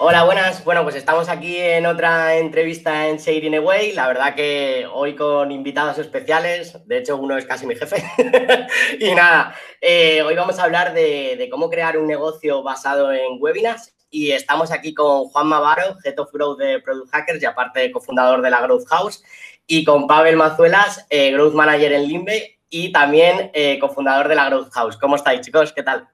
Hola, 0.00 0.22
buenas. 0.22 0.64
Bueno, 0.64 0.84
pues 0.84 0.94
estamos 0.94 1.28
aquí 1.28 1.56
en 1.56 1.84
otra 1.84 2.36
entrevista 2.36 3.08
en 3.08 3.16
Shading 3.16 3.56
Away. 3.56 3.94
La 3.94 4.06
verdad 4.06 4.36
que 4.36 4.86
hoy 4.92 5.16
con 5.16 5.50
invitados 5.50 5.98
especiales, 5.98 6.78
de 6.86 6.98
hecho 6.98 7.16
uno 7.16 7.36
es 7.36 7.46
casi 7.46 7.66
mi 7.66 7.74
jefe. 7.74 8.04
y 9.00 9.12
nada, 9.16 9.56
eh, 9.80 10.22
hoy 10.22 10.36
vamos 10.36 10.60
a 10.60 10.62
hablar 10.62 10.94
de, 10.94 11.48
cómo 11.50 11.68
crear 11.68 11.98
un 11.98 12.06
negocio 12.06 12.62
basado 12.62 13.12
en 13.12 13.38
webinars. 13.40 13.92
Y 14.08 14.30
estamos 14.30 14.70
aquí 14.70 14.94
con 14.94 15.24
Juan 15.24 15.48
Mavaro, 15.48 15.96
Head 16.04 16.20
of 16.20 16.30
Growth 16.32 16.60
de 16.60 16.78
Product 16.78 17.10
Hackers 17.10 17.42
y 17.42 17.46
aparte 17.46 17.90
cofundador 17.90 18.40
de 18.40 18.50
la 18.50 18.60
Growth 18.60 18.86
House. 18.86 19.24
Y 19.66 19.82
con 19.82 20.06
Pavel 20.06 20.36
Mazuelas, 20.36 21.06
eh, 21.10 21.32
Growth 21.32 21.54
Manager 21.54 21.92
en 21.92 22.06
Limbe 22.06 22.60
y 22.70 22.92
también 22.92 23.50
eh, 23.52 23.80
cofundador 23.80 24.28
de 24.28 24.36
la 24.36 24.48
Growth 24.48 24.70
House. 24.74 24.96
¿Cómo 24.96 25.16
estáis, 25.16 25.40
chicos? 25.40 25.72
¿Qué 25.72 25.82
tal? 25.82 26.06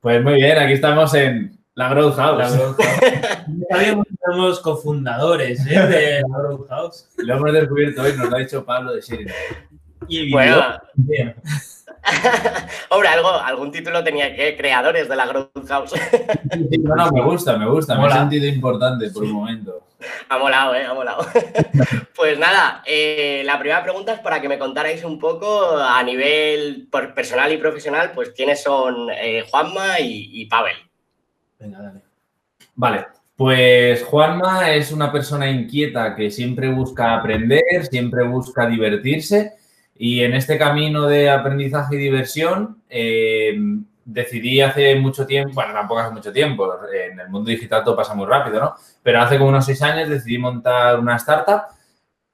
Pues 0.00 0.22
muy 0.22 0.36
bien, 0.36 0.56
aquí 0.56 0.72
estamos 0.72 1.12
en 1.12 1.57
la 1.78 1.88
Growth 1.90 2.16
House. 2.16 2.38
La 2.38 2.50
Growth 2.50 2.80
House. 2.82 4.06
somos 4.26 4.58
cofundadores 4.58 5.64
¿eh? 5.64 5.78
de 5.78 6.22
la 6.28 6.38
Growth 6.38 6.68
House. 6.68 7.08
Lo 7.18 7.36
hemos 7.36 7.52
descubierto 7.52 8.02
hoy, 8.02 8.14
nos 8.16 8.28
lo 8.28 8.34
ha 8.36 8.40
dicho 8.40 8.64
Pablo 8.64 8.94
de 8.94 9.00
Siri. 9.00 9.26
Y 10.08 10.32
bueno. 10.32 10.60
Hombre, 12.88 13.08
algo, 13.08 13.28
algún 13.28 13.70
título 13.70 14.02
tenía 14.02 14.34
que 14.34 14.56
creadores 14.56 15.08
de 15.08 15.14
la 15.14 15.26
Growth 15.26 15.68
House. 15.68 15.92
no, 16.82 16.96
no, 16.96 17.12
me 17.12 17.22
gusta, 17.22 17.56
me 17.56 17.68
gusta. 17.68 17.96
Me 17.96 18.08
ha 18.08 18.10
sentido 18.10 18.46
importante 18.46 19.10
por 19.10 19.22
un 19.22 19.32
momento. 19.32 19.84
Ha 20.28 20.36
molado, 20.36 20.74
¿eh? 20.74 20.84
Ha 20.84 20.94
molado. 20.94 21.24
pues 22.16 22.40
nada, 22.40 22.82
eh, 22.86 23.42
la 23.44 23.56
primera 23.56 23.84
pregunta 23.84 24.14
es 24.14 24.20
para 24.20 24.40
que 24.40 24.48
me 24.48 24.58
contarais 24.58 25.04
un 25.04 25.20
poco 25.20 25.76
a 25.76 26.02
nivel 26.02 26.88
personal 27.14 27.52
y 27.52 27.56
profesional, 27.58 28.10
pues 28.16 28.30
quiénes 28.30 28.64
son 28.64 29.10
eh, 29.10 29.44
Juanma 29.48 30.00
y 30.00 30.44
Pavel. 30.46 30.87
Venga, 31.58 31.82
dale. 31.82 32.02
Vale, 32.74 33.06
pues 33.36 34.04
Juanma 34.04 34.72
es 34.72 34.92
una 34.92 35.10
persona 35.10 35.50
inquieta 35.50 36.14
que 36.14 36.30
siempre 36.30 36.70
busca 36.70 37.14
aprender, 37.14 37.86
siempre 37.90 38.24
busca 38.24 38.66
divertirse 38.66 39.54
y 39.96 40.20
en 40.20 40.34
este 40.34 40.56
camino 40.56 41.06
de 41.06 41.28
aprendizaje 41.28 41.96
y 41.96 41.98
diversión 41.98 42.82
eh, 42.88 43.58
decidí 44.04 44.60
hace 44.60 44.94
mucho 44.96 45.26
tiempo, 45.26 45.54
bueno, 45.54 45.72
tampoco 45.72 46.00
hace 46.00 46.14
mucho 46.14 46.32
tiempo, 46.32 46.78
en 46.92 47.20
el 47.20 47.28
mundo 47.28 47.50
digital 47.50 47.84
todo 47.84 47.96
pasa 47.96 48.14
muy 48.14 48.26
rápido, 48.26 48.60
¿no? 48.60 48.74
Pero 49.02 49.20
hace 49.20 49.36
como 49.36 49.50
unos 49.50 49.66
seis 49.66 49.82
años 49.82 50.08
decidí 50.08 50.38
montar 50.38 50.98
una 50.98 51.16
startup, 51.16 51.62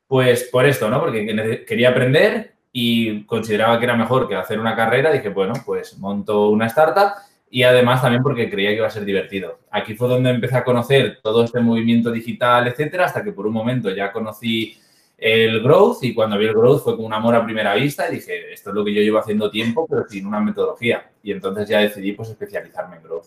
pues 0.06 0.44
por 0.44 0.66
esto, 0.66 0.88
¿no? 0.88 1.00
Porque 1.00 1.64
quería 1.66 1.88
aprender 1.88 2.54
y 2.70 3.24
consideraba 3.24 3.78
que 3.78 3.84
era 3.86 3.96
mejor 3.96 4.28
que 4.28 4.36
hacer 4.36 4.60
una 4.60 4.76
carrera. 4.76 5.10
Dije, 5.10 5.30
bueno, 5.30 5.54
pues 5.64 5.98
monto 5.98 6.50
una 6.50 6.66
startup 6.66 7.14
y 7.54 7.62
además 7.62 8.02
también 8.02 8.20
porque 8.20 8.50
creía 8.50 8.70
que 8.70 8.78
iba 8.78 8.88
a 8.88 8.90
ser 8.90 9.04
divertido. 9.04 9.60
Aquí 9.70 9.94
fue 9.94 10.08
donde 10.08 10.28
empecé 10.28 10.56
a 10.56 10.64
conocer 10.64 11.20
todo 11.22 11.44
este 11.44 11.60
movimiento 11.60 12.10
digital, 12.10 12.66
etcétera, 12.66 13.04
hasta 13.04 13.22
que 13.22 13.30
por 13.30 13.46
un 13.46 13.52
momento 13.52 13.90
ya 13.90 14.10
conocí 14.10 14.76
el 15.16 15.62
growth 15.62 16.02
y 16.02 16.12
cuando 16.12 16.36
vi 16.36 16.46
el 16.46 16.52
growth 16.52 16.82
fue 16.82 16.96
como 16.96 17.06
un 17.06 17.14
amor 17.14 17.36
a 17.36 17.44
primera 17.44 17.72
vista 17.76 18.08
y 18.10 18.16
dije, 18.16 18.52
esto 18.52 18.70
es 18.70 18.74
lo 18.74 18.84
que 18.84 18.92
yo 18.92 19.00
llevo 19.02 19.18
haciendo 19.20 19.52
tiempo, 19.52 19.86
pero 19.88 20.02
sin 20.08 20.26
una 20.26 20.40
metodología. 20.40 21.12
Y 21.22 21.30
entonces 21.30 21.68
ya 21.68 21.78
decidí 21.78 22.10
pues 22.10 22.28
especializarme 22.30 22.96
en 22.96 23.02
growth. 23.04 23.26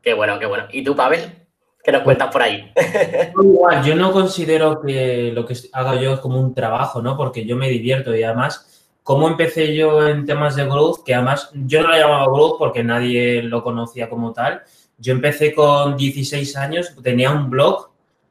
Qué 0.00 0.14
bueno, 0.14 0.38
qué 0.38 0.46
bueno. 0.46 0.64
¿Y 0.72 0.82
tú, 0.82 0.96
Pavel? 0.96 1.20
¿Qué 1.84 1.92
nos 1.92 2.04
cuentas 2.04 2.32
por 2.32 2.40
ahí? 2.40 2.72
Igual, 3.38 3.84
yo 3.84 3.96
no 3.96 4.12
considero 4.12 4.80
que 4.80 5.30
lo 5.34 5.44
que 5.44 5.54
haga 5.74 6.00
yo 6.00 6.14
es 6.14 6.20
como 6.20 6.40
un 6.40 6.54
trabajo, 6.54 7.02
¿no? 7.02 7.18
Porque 7.18 7.44
yo 7.44 7.54
me 7.54 7.68
divierto 7.68 8.16
y 8.16 8.22
además 8.22 8.73
¿Cómo 9.04 9.28
empecé 9.28 9.76
yo 9.76 10.08
en 10.08 10.24
temas 10.24 10.56
de 10.56 10.64
growth? 10.64 11.04
Que 11.04 11.14
además 11.14 11.50
yo 11.52 11.82
no 11.82 11.88
lo 11.88 11.96
llamaba 11.98 12.24
growth 12.24 12.56
porque 12.58 12.82
nadie 12.82 13.42
lo 13.42 13.62
conocía 13.62 14.08
como 14.08 14.32
tal. 14.32 14.62
Yo 14.96 15.12
empecé 15.12 15.54
con 15.54 15.94
16 15.94 16.56
años, 16.56 16.94
tenía 17.02 17.30
un 17.30 17.50
blog 17.50 17.90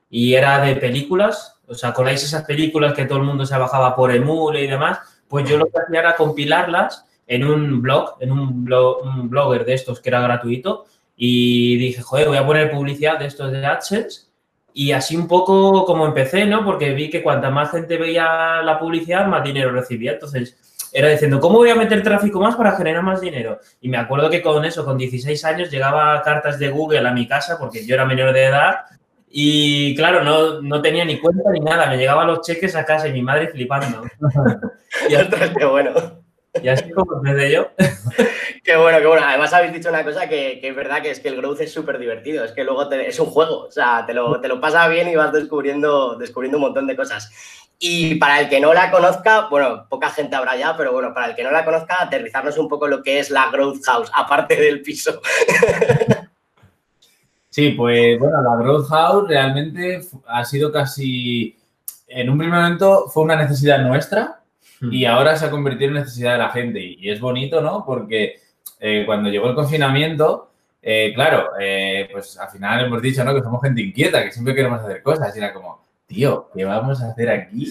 y 0.10 0.34
era 0.34 0.60
de 0.66 0.76
películas. 0.76 1.62
O 1.68 1.76
sea, 1.76 1.90
¿acordáis 1.90 2.24
esas 2.24 2.46
películas 2.46 2.96
que 2.96 3.06
todo 3.06 3.20
el 3.20 3.24
mundo 3.24 3.46
se 3.46 3.56
bajaba 3.56 3.96
por 3.96 4.12
Emule 4.12 4.64
y 4.64 4.68
demás? 4.68 4.98
Pues 5.28 5.48
yo 5.48 5.60
lo 5.60 5.68
que 5.68 5.80
hacía 5.80 6.00
era 6.00 6.16
compilarlas 6.16 7.06
en 7.28 7.46
un 7.46 7.80
blog, 7.80 8.16
en 8.20 8.32
un, 8.32 8.66
blog, 8.66 9.04
un 9.04 9.30
blogger 9.30 9.66
de 9.66 9.76
estos 9.76 10.00
que 10.00 10.10
era 10.10 10.22
gratuito. 10.22 10.86
Y 11.16 11.78
dije, 11.78 12.02
joder, 12.02 12.30
voy 12.30 12.38
a 12.38 12.48
poner 12.48 12.72
publicidad 12.72 13.20
de 13.20 13.28
estos 13.28 13.52
de 13.52 13.64
AdSense. 13.64 14.33
Y 14.74 14.92
así 14.92 15.16
un 15.16 15.28
poco 15.28 15.86
como 15.86 16.06
empecé, 16.06 16.46
¿no? 16.46 16.66
Porque 16.66 16.94
vi 16.94 17.10
que 17.10 17.22
cuanta 17.22 17.50
más 17.50 17.72
gente 17.72 17.98
veía 17.98 18.62
la 18.64 18.80
publicidad, 18.80 19.28
más 19.28 19.44
dinero 19.44 19.72
recibía. 19.72 20.14
Entonces, 20.14 20.58
era 20.92 21.10
diciendo, 21.10 21.40
¿cómo 21.40 21.58
voy 21.58 21.70
a 21.70 21.76
meter 21.76 22.04
tráfico 22.04 22.40
más 22.40 22.56
para 22.56 22.76
generar 22.76 23.04
más 23.04 23.22
dinero? 23.22 23.60
Y 23.82 23.90
me 23.90 23.98
acuerdo 23.98 24.30
que 24.30 24.42
con 24.42 24.66
eso, 24.66 24.84
con 24.86 24.98
16 24.98 25.46
años, 25.46 25.72
llegaba 25.72 26.22
cartas 26.22 26.60
de 26.60 26.70
Google 26.70 27.08
a 27.08 27.12
mi 27.12 27.28
casa 27.28 27.58
porque 27.60 27.86
yo 27.86 27.96
era 27.96 28.06
menor 28.06 28.34
de 28.34 28.46
edad 28.46 28.86
y 29.36 29.96
claro, 29.96 30.24
no, 30.24 30.62
no 30.62 30.80
tenía 30.80 31.04
ni 31.06 31.20
cuenta 31.20 31.50
ni 31.52 31.60
nada. 31.60 31.88
Me 31.88 31.98
llegaban 31.98 32.28
los 32.28 32.42
cheques 32.42 32.76
a 32.76 32.86
casa 32.86 33.08
y 33.08 33.14
mi 33.14 33.24
madre 33.24 33.48
flipando. 33.48 34.04
y 35.10 35.58
qué 35.58 35.66
bueno. 35.66 35.92
Y 36.62 36.68
así 36.68 36.92
como 36.92 37.18
empecé 37.18 37.52
yo. 37.52 37.72
qué 38.64 38.78
bueno, 38.78 39.00
qué 39.00 39.08
bueno. 39.08 39.26
Además 39.26 39.54
habéis 39.54 39.74
dicho 39.74 39.90
una 39.90 40.04
cosa 40.04 40.28
que, 40.28 40.60
es 40.62 40.76
verdad, 40.76 41.02
que 41.02 41.12
es 41.12 41.20
que 41.20 41.30
el 41.30 41.38
growth 41.38 41.62
es 41.62 41.74
súper 41.74 42.00
divertido. 42.00 42.44
Es 42.44 42.52
que 42.52 42.64
luego 42.64 42.90
es 42.92 43.20
un 43.20 43.28
juego. 43.28 43.66
O 43.66 43.72
sea, 43.72 44.06
te 44.06 44.14
lo, 44.14 44.40
te 44.40 44.48
lo 44.48 44.62
pasas 44.62 44.90
bien 44.90 45.10
y 45.10 45.16
vas 45.16 45.34
descubriendo, 45.34 46.16
descubriendo 46.16 46.58
un 46.58 46.64
montón 46.64 46.88
de 46.88 46.96
cosas. 46.96 47.32
Y 47.80 48.16
para 48.16 48.40
el 48.40 48.50
que 48.50 48.62
no 48.62 48.74
la 48.74 48.90
conozca, 48.90 49.48
bueno, 49.50 49.88
poca 49.90 50.10
gente 50.10 50.36
habrá 50.36 50.56
ya, 50.56 50.78
pero 50.78 50.94
bueno, 50.94 51.14
para 51.14 51.28
el 51.28 51.36
que 51.36 51.44
no 51.44 51.52
la 51.52 51.66
conozca, 51.66 51.98
aterrizarnos 52.00 52.58
un 52.58 52.70
poco 52.70 52.88
lo 52.88 53.04
que 53.04 53.20
es 53.20 53.30
la 53.30 53.50
Growth 53.52 53.84
House, 53.86 54.12
aparte 54.16 54.56
del 54.56 54.82
piso. 54.82 55.22
Sí, 57.54 57.70
pues 57.78 58.18
bueno, 58.18 58.42
la 58.42 58.64
Growth 58.64 58.88
House 58.90 59.28
realmente 59.28 60.02
ha 60.26 60.44
sido 60.44 60.72
casi, 60.72 61.56
en 62.08 62.28
un 62.28 62.40
primer 62.40 62.60
momento 62.60 63.08
fue 63.10 63.22
una 63.22 63.36
necesidad 63.36 63.78
nuestra 63.78 64.42
y 64.82 65.06
hmm. 65.06 65.10
ahora 65.12 65.36
se 65.36 65.46
ha 65.46 65.52
convertido 65.52 65.90
en 65.90 65.98
necesidad 65.98 66.32
de 66.32 66.40
la 66.40 66.50
gente. 66.50 66.80
Y 66.80 67.12
es 67.12 67.20
bonito, 67.20 67.62
¿no? 67.62 67.86
Porque 67.86 68.38
eh, 68.86 69.06
cuando 69.06 69.30
llegó 69.30 69.48
el 69.48 69.56
confinamiento, 69.56 70.52
eh, 70.82 71.14
claro, 71.16 71.52
eh, 71.58 72.10
pues 72.12 72.38
al 72.38 72.50
final 72.50 72.86
hemos 72.86 73.02
dicho, 73.02 73.24
¿no? 73.24 73.34
Que 73.34 73.42
somos 73.42 73.62
gente 73.62 73.82
inquieta, 73.82 74.22
que 74.22 74.34
siempre 74.34 74.54
queremos 74.54 74.82
hacer 74.82 75.02
cosas. 75.02 75.34
Y 75.34 75.40
era 75.40 75.54
como, 75.54 75.86
tío, 76.06 76.50
¿qué 76.54 76.66
vamos 76.66 77.02
a 77.02 77.08
hacer 77.08 77.30
aquí? 77.30 77.66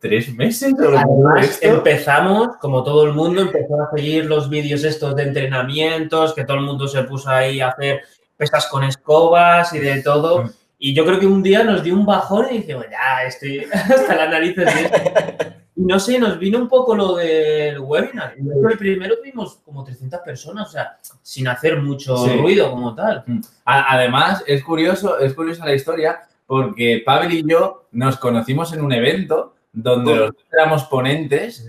¿Tres 0.00 0.34
meses? 0.34 0.74
Además, 0.76 1.60
empezamos, 1.62 2.56
como 2.56 2.82
todo 2.82 3.04
el 3.04 3.12
mundo, 3.12 3.42
empezó 3.42 3.80
a 3.80 3.88
seguir 3.94 4.24
los 4.24 4.50
vídeos 4.50 4.82
estos 4.82 5.14
de 5.14 5.22
entrenamientos, 5.22 6.34
que 6.34 6.42
todo 6.42 6.56
el 6.56 6.64
mundo 6.64 6.88
se 6.88 7.04
puso 7.04 7.30
ahí 7.30 7.60
a 7.60 7.68
hacer 7.68 8.00
pesas 8.36 8.66
con 8.66 8.82
escobas 8.82 9.72
y 9.74 9.78
de 9.78 10.02
todo. 10.02 10.42
Mm. 10.42 10.50
Y 10.80 10.92
yo 10.92 11.04
creo 11.06 11.20
que 11.20 11.26
un 11.28 11.40
día 11.40 11.62
nos 11.62 11.84
dio 11.84 11.94
un 11.94 12.04
bajón 12.04 12.46
y 12.50 12.58
dijimos, 12.58 12.86
ya, 12.90 13.22
estoy 13.28 13.64
hasta 13.72 14.16
las 14.16 14.28
narices 14.28 14.74
de 14.74 14.80
esto. 14.80 15.44
Y 15.78 15.84
no 15.84 16.00
sé, 16.00 16.18
nos 16.18 16.40
vino 16.40 16.58
un 16.58 16.68
poco 16.68 16.96
lo 16.96 17.14
del 17.14 17.78
webinar. 17.78 18.34
El 18.36 18.76
primero 18.76 19.16
tuvimos 19.16 19.60
como 19.64 19.84
300 19.84 20.20
personas, 20.20 20.68
o 20.68 20.72
sea, 20.72 20.98
sin 21.22 21.46
hacer 21.46 21.80
mucho 21.80 22.16
ruido 22.36 22.68
como 22.68 22.96
tal. 22.96 23.22
Mm. 23.24 23.40
Además, 23.64 24.42
es 24.44 24.64
curioso, 24.64 25.20
es 25.20 25.34
curiosa 25.34 25.64
la 25.64 25.74
historia 25.74 26.18
porque 26.46 27.02
Pavel 27.06 27.32
y 27.32 27.48
yo 27.48 27.86
nos 27.92 28.16
conocimos 28.16 28.72
en 28.72 28.82
un 28.82 28.92
evento 28.92 29.54
donde 29.72 30.16
los 30.16 30.32
éramos 30.52 30.82
ponentes 30.84 31.64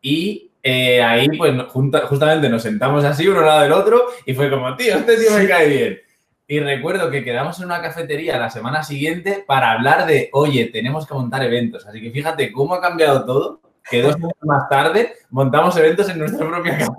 y 0.00 0.52
eh, 0.62 1.02
ahí 1.02 1.26
pues 1.36 1.52
justamente 1.72 2.48
nos 2.48 2.62
sentamos 2.62 3.04
así 3.04 3.26
uno 3.26 3.40
al 3.40 3.46
lado 3.46 3.62
del 3.62 3.72
otro 3.72 4.02
y 4.24 4.34
fue 4.34 4.50
como, 4.50 4.76
tío, 4.76 4.94
este 4.94 5.16
tío 5.16 5.32
me 5.36 5.48
cae 5.48 5.68
bien. 5.68 5.98
Y 6.50 6.60
recuerdo 6.60 7.10
que 7.10 7.22
quedamos 7.22 7.58
en 7.58 7.66
una 7.66 7.82
cafetería 7.82 8.38
la 8.38 8.48
semana 8.48 8.82
siguiente 8.82 9.44
para 9.46 9.72
hablar 9.72 10.06
de, 10.06 10.30
oye, 10.32 10.64
tenemos 10.72 11.06
que 11.06 11.12
montar 11.12 11.44
eventos. 11.44 11.86
Así 11.86 12.00
que 12.00 12.10
fíjate 12.10 12.50
cómo 12.52 12.72
ha 12.72 12.80
cambiado 12.80 13.26
todo 13.26 13.60
que 13.90 14.02
dos 14.02 14.18
meses 14.18 14.36
más 14.42 14.68
tarde 14.68 15.14
montamos 15.30 15.76
eventos 15.76 16.08
en 16.08 16.18
nuestra 16.18 16.46
propia 16.46 16.78
casa. 16.78 16.92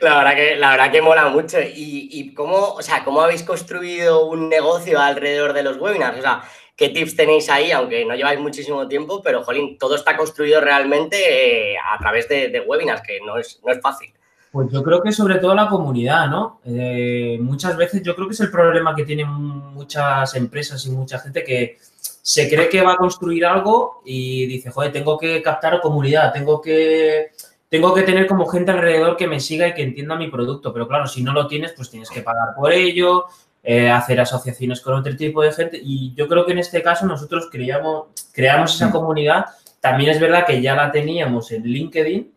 La 0.00 0.18
verdad 0.18 0.34
que, 0.34 0.56
la 0.56 0.70
verdad 0.70 0.90
que 0.90 1.02
mola 1.02 1.28
mucho. 1.28 1.58
¿Y, 1.62 2.32
cómo, 2.34 2.56
o 2.56 2.82
sea, 2.82 3.04
cómo 3.04 3.20
habéis 3.20 3.42
construido 3.42 4.26
un 4.26 4.48
negocio 4.48 4.98
alrededor 4.98 5.52
de 5.52 5.62
los 5.62 5.76
webinars? 5.78 6.18
O 6.18 6.22
sea, 6.22 6.44
¿qué 6.76 6.88
tips 6.88 7.16
tenéis 7.16 7.50
ahí? 7.50 7.72
Aunque 7.72 8.06
no 8.06 8.14
lleváis 8.14 8.40
muchísimo 8.40 8.88
tiempo, 8.88 9.22
pero, 9.22 9.42
jolín, 9.42 9.76
todo 9.78 9.96
está 9.96 10.16
construido 10.16 10.62
realmente 10.62 11.72
eh, 11.72 11.76
a 11.78 11.98
través 11.98 12.26
de, 12.28 12.64
webinars, 12.66 13.02
que 13.02 13.20
no 13.20 13.38
es, 13.38 13.60
no 13.64 13.70
es 13.70 13.80
fácil. 13.82 14.14
Pues 14.54 14.70
yo 14.70 14.84
creo 14.84 15.02
que 15.02 15.10
sobre 15.10 15.38
todo 15.40 15.52
la 15.52 15.66
comunidad, 15.66 16.28
¿no? 16.28 16.60
Eh, 16.64 17.38
muchas 17.40 17.76
veces 17.76 18.04
yo 18.04 18.14
creo 18.14 18.28
que 18.28 18.34
es 18.34 18.40
el 18.40 18.52
problema 18.52 18.94
que 18.94 19.04
tienen 19.04 19.28
muchas 19.28 20.32
empresas 20.36 20.86
y 20.86 20.92
mucha 20.92 21.18
gente 21.18 21.42
que 21.42 21.78
se 22.22 22.48
cree 22.48 22.68
que 22.68 22.80
va 22.80 22.92
a 22.92 22.96
construir 22.96 23.44
algo 23.46 24.00
y 24.04 24.46
dice, 24.46 24.70
joder, 24.70 24.92
tengo 24.92 25.18
que 25.18 25.42
captar 25.42 25.80
comunidad, 25.80 26.32
tengo 26.32 26.60
que, 26.60 27.32
tengo 27.68 27.92
que 27.92 28.02
tener 28.02 28.28
como 28.28 28.46
gente 28.46 28.70
alrededor 28.70 29.16
que 29.16 29.26
me 29.26 29.40
siga 29.40 29.66
y 29.66 29.74
que 29.74 29.82
entienda 29.82 30.14
mi 30.14 30.30
producto. 30.30 30.72
Pero 30.72 30.86
claro, 30.86 31.08
si 31.08 31.24
no 31.24 31.32
lo 31.32 31.48
tienes, 31.48 31.72
pues 31.72 31.90
tienes 31.90 32.08
que 32.08 32.22
pagar 32.22 32.54
por 32.56 32.72
ello, 32.72 33.24
eh, 33.60 33.90
hacer 33.90 34.20
asociaciones 34.20 34.80
con 34.80 34.94
otro 34.94 35.16
tipo 35.16 35.42
de 35.42 35.50
gente. 35.50 35.80
Y 35.82 36.14
yo 36.14 36.28
creo 36.28 36.46
que 36.46 36.52
en 36.52 36.58
este 36.58 36.80
caso 36.80 37.06
nosotros 37.06 37.48
creamos, 37.50 38.04
creamos 38.32 38.72
esa 38.72 38.92
comunidad. 38.92 39.46
También 39.80 40.10
es 40.10 40.20
verdad 40.20 40.46
que 40.46 40.62
ya 40.62 40.76
la 40.76 40.92
teníamos 40.92 41.50
en 41.50 41.64
LinkedIn, 41.64 42.33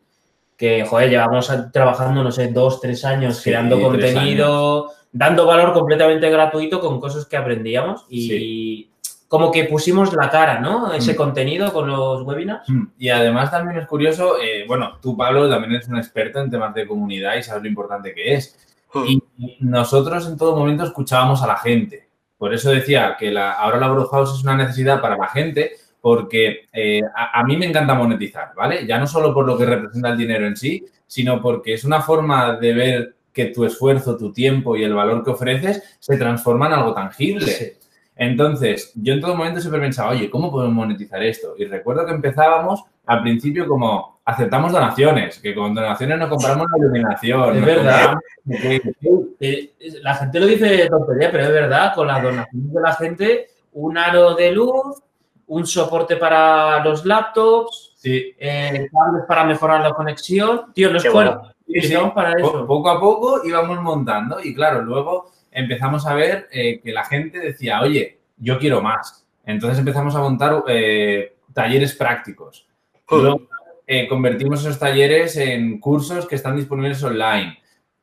que, 0.58 0.84
joder, 0.86 1.10
llevamos 1.10 1.52
trabajando, 1.72 2.24
no 2.24 2.32
sé, 2.32 2.48
dos, 2.48 2.82
tres 2.82 3.06
años 3.06 3.42
creando 3.44 3.80
contenido 3.80 4.92
dando 5.12 5.46
valor 5.46 5.74
completamente 5.74 6.30
gratuito 6.30 6.80
con 6.80 7.00
cosas 7.00 7.26
que 7.26 7.38
aprendíamos 7.38 8.06
y 8.10 8.90
como 9.28 9.52
que 9.52 9.66
pusimos 9.66 10.14
la 10.14 10.30
cara, 10.30 10.60
¿no? 10.60 10.94
Ese 10.94 11.14
Mm. 11.14 11.16
contenido 11.16 11.74
con 11.74 11.88
los 11.88 12.22
webinars. 12.22 12.70
Mm, 12.70 12.84
Y 12.98 13.10
además 13.10 13.52
también 13.52 13.80
es 13.80 13.88
curioso, 13.88 14.40
eh, 14.42 14.66
bueno, 14.68 15.00
tú 15.02 15.18
Pablo 15.18 15.50
también 15.50 15.74
eres 15.74 15.88
un 15.88 15.98
experto 15.98 16.40
en 16.40 16.50
temas 16.50 16.74
de 16.74 16.88
comunidad 16.88 17.36
y 17.36 17.44
sabes 17.44 17.64
lo 17.64 17.70
importante 17.70 18.14
que 18.14 18.36
es. 18.36 18.58
Y 19.06 19.22
nosotros 19.60 20.28
en 20.28 20.38
todo 20.38 20.56
momento 20.56 20.84
escuchábamos 20.84 21.44
a 21.44 21.48
la 21.48 21.58
gente. 21.58 22.08
Por 22.38 22.54
eso 22.54 22.70
decía 22.70 23.16
que 23.20 23.32
la, 23.32 23.52
ahora 23.54 23.80
la 23.80 23.88
House 24.10 24.38
es 24.38 24.44
una 24.44 24.56
necesidad 24.56 25.02
para 25.02 25.18
la 25.18 25.28
gente 25.28 25.72
porque 26.08 26.68
eh, 26.72 27.02
a, 27.14 27.42
a 27.42 27.44
mí 27.44 27.58
me 27.58 27.66
encanta 27.66 27.94
monetizar, 27.94 28.54
¿vale? 28.56 28.86
Ya 28.88 28.98
no 28.98 29.06
solo 29.06 29.34
por 29.34 29.46
lo 29.46 29.58
que 29.58 29.66
representa 29.66 30.08
el 30.10 30.18
dinero 30.18 30.48
en 30.48 30.56
sí, 30.56 30.86
sino 31.06 31.42
porque 31.42 31.74
es 31.74 31.84
una 31.84 32.00
forma 32.02 32.56
de 32.56 32.74
ver 32.74 33.16
que 33.34 33.48
tu 33.48 33.66
esfuerzo, 33.66 34.16
tu 34.16 34.32
tiempo 34.32 34.78
y 34.78 34.84
el 34.86 34.94
valor 34.94 35.22
que 35.22 35.32
ofreces 35.32 35.98
se 36.00 36.16
transforma 36.18 36.68
en 36.68 36.74
algo 36.74 36.94
tangible. 36.94 37.46
Sí. 37.48 37.72
Entonces, 38.16 38.94
yo 38.96 39.14
en 39.16 39.20
todo 39.20 39.36
momento 39.36 39.60
siempre 39.60 39.82
pensaba, 39.82 40.12
oye, 40.12 40.30
¿cómo 40.30 40.50
podemos 40.50 40.74
monetizar 40.76 41.22
esto? 41.22 41.56
Y 41.58 41.66
recuerdo 41.66 42.06
que 42.06 42.14
empezábamos 42.14 42.84
al 43.06 43.22
principio 43.22 43.68
como 43.68 44.22
aceptamos 44.24 44.72
donaciones, 44.72 45.40
que 45.40 45.54
con 45.54 45.76
donaciones 45.76 46.18
no 46.20 46.30
compramos 46.30 46.68
la 46.72 46.78
iluminación. 46.86 47.50
Es 47.50 47.56
nos 47.58 47.66
verdad. 47.66 48.14
compramos- 48.46 49.28
Eh, 49.42 49.74
La 50.04 50.16
gente 50.16 50.40
lo 50.40 50.46
dice 50.46 50.88
tontería, 50.90 51.30
pero 51.32 51.44
es 51.44 51.52
verdad, 51.52 51.94
con 51.94 52.08
las 52.08 52.24
donaciones 52.24 52.74
de 52.74 52.82
la 52.82 52.94
gente, 52.94 53.48
un 53.74 53.98
aro 53.98 54.34
de 54.36 54.52
luz, 54.54 55.04
un 55.48 55.66
soporte 55.66 56.18
para 56.18 56.84
los 56.84 57.06
laptops, 57.06 57.94
Sí, 57.96 58.34
eh, 58.38 58.88
cables 58.92 59.24
para 59.28 59.44
mejorar 59.44 59.82
la 59.82 59.92
conexión. 59.94 60.72
Tío, 60.74 60.92
no 60.92 60.98
es 60.98 61.04
Qué 61.04 61.10
fuera. 61.10 61.38
bueno. 61.38 61.54
sí, 61.82 61.94
para 62.14 62.34
eso. 62.34 62.68
poco 62.68 62.90
a 62.90 63.00
poco 63.00 63.42
íbamos 63.44 63.82
montando 63.82 64.40
y 64.42 64.54
claro, 64.54 64.82
luego 64.84 65.32
empezamos 65.52 66.06
a 66.06 66.14
ver 66.14 66.48
eh, 66.52 66.80
que 66.80 66.92
la 66.94 67.04
gente 67.06 67.40
decía, 67.40 67.82
oye, 67.82 68.20
yo 68.38 68.60
quiero 68.60 68.82
más. 68.82 69.26
Entonces 69.46 69.80
empezamos 69.80 70.16
a 70.16 70.20
montar 70.20 70.64
eh, 70.68 71.38
talleres 71.54 71.96
prácticos. 71.96 72.68
Luego 73.10 73.48
eh, 73.88 74.08
convertimos 74.08 74.60
esos 74.62 74.78
talleres 74.78 75.38
en 75.38 75.80
cursos 75.80 76.28
que 76.28 76.36
están 76.36 76.56
disponibles 76.56 77.02
online. 77.04 77.58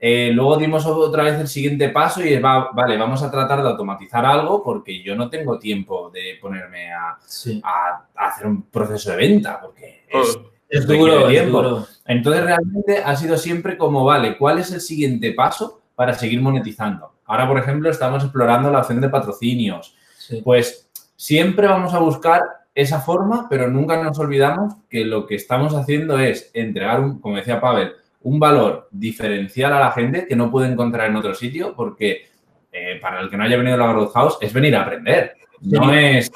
Eh, 0.07 0.31
luego 0.35 0.59
dimos 0.59 0.85
otra 0.85 1.23
vez 1.25 1.41
el 1.41 1.49
siguiente 1.49 1.89
paso 1.89 2.23
y 2.23 2.35
es, 2.35 2.45
va- 2.45 2.69
vale, 2.75 2.99
vamos 2.99 3.23
a 3.23 3.31
tratar 3.31 3.63
de 3.63 3.71
automatizar 3.71 4.27
algo 4.27 4.63
porque 4.63 5.03
yo 5.03 5.17
no 5.17 5.31
tengo 5.31 5.59
tiempo 5.59 6.11
de 6.11 6.37
ponerme 6.43 6.93
a, 6.93 7.17
Sí. 7.25 7.59
a- 7.65 8.05
a 8.15 8.27
hacer 8.29 8.47
un 8.47 8.65
proceso 8.65 9.13
de 9.13 9.17
venta 9.17 9.59
porque 9.63 10.05
es, 10.11 10.39
Es 10.69 10.87
requiere 10.87 10.99
duro, 11.15 11.21
es 11.27 11.29
tiempo. 11.33 11.63
duro. 11.63 11.87
entonces 12.05 12.45
realmente 12.45 12.99
ha 13.03 13.17
sido 13.17 13.39
siempre 13.39 13.79
como, 13.79 14.05
vale, 14.05 14.37
¿cuál 14.37 14.59
es 14.59 14.71
el 14.73 14.83
siguiente 14.83 15.33
paso 15.33 15.81
para 15.95 16.13
seguir 16.13 16.43
monetizando? 16.43 17.15
Ahora, 17.25 17.49
por 17.49 17.57
ejemplo, 17.59 17.89
estamos 17.89 18.23
explorando 18.25 18.71
la 18.71 18.81
opción 18.81 19.01
de 19.01 19.09
patrocinios. 19.09 19.97
Sí. 20.19 20.43
Pues 20.45 20.87
siempre 21.17 21.67
vamos 21.67 21.95
a 21.95 21.99
buscar 22.01 22.43
esa 22.75 23.01
forma, 23.01 23.47
pero 23.49 23.69
nunca 23.69 24.03
nos 24.03 24.19
olvidamos 24.19 24.75
que 24.91 25.07
lo 25.07 25.25
que 25.27 25.37
estamos 25.37 25.75
haciendo 25.75 26.19
es 26.19 26.51
entregar, 26.53 27.01
un, 27.01 27.21
como 27.21 27.37
decía 27.37 27.59
Pavel, 27.59 27.95
un 28.25 28.39
valor 28.41 28.89
diferencial 28.91 29.73
a 29.73 29.81
la 29.81 29.93
gente 29.93 30.27
que 30.27 30.37
no 30.37 30.51
puede 30.51 30.71
encontrar 30.71 31.09
en 31.09 31.17
otro 31.17 31.35
sitio, 31.35 31.75
porque 31.75 32.27
eh, 32.73 32.99
para 33.01 33.21
el 33.21 33.31
que 33.31 33.37
no 33.37 33.45
haya 33.45 33.57
venido 33.57 33.77
a 33.77 33.79
la 33.79 33.93
Growth 33.93 34.13
House 34.13 34.39
es 34.41 34.53
venir 34.53 34.75
a 34.77 34.83
aprender. 34.83 35.35
No 35.61 35.91
Sí. 35.91 35.99
es 35.99 36.31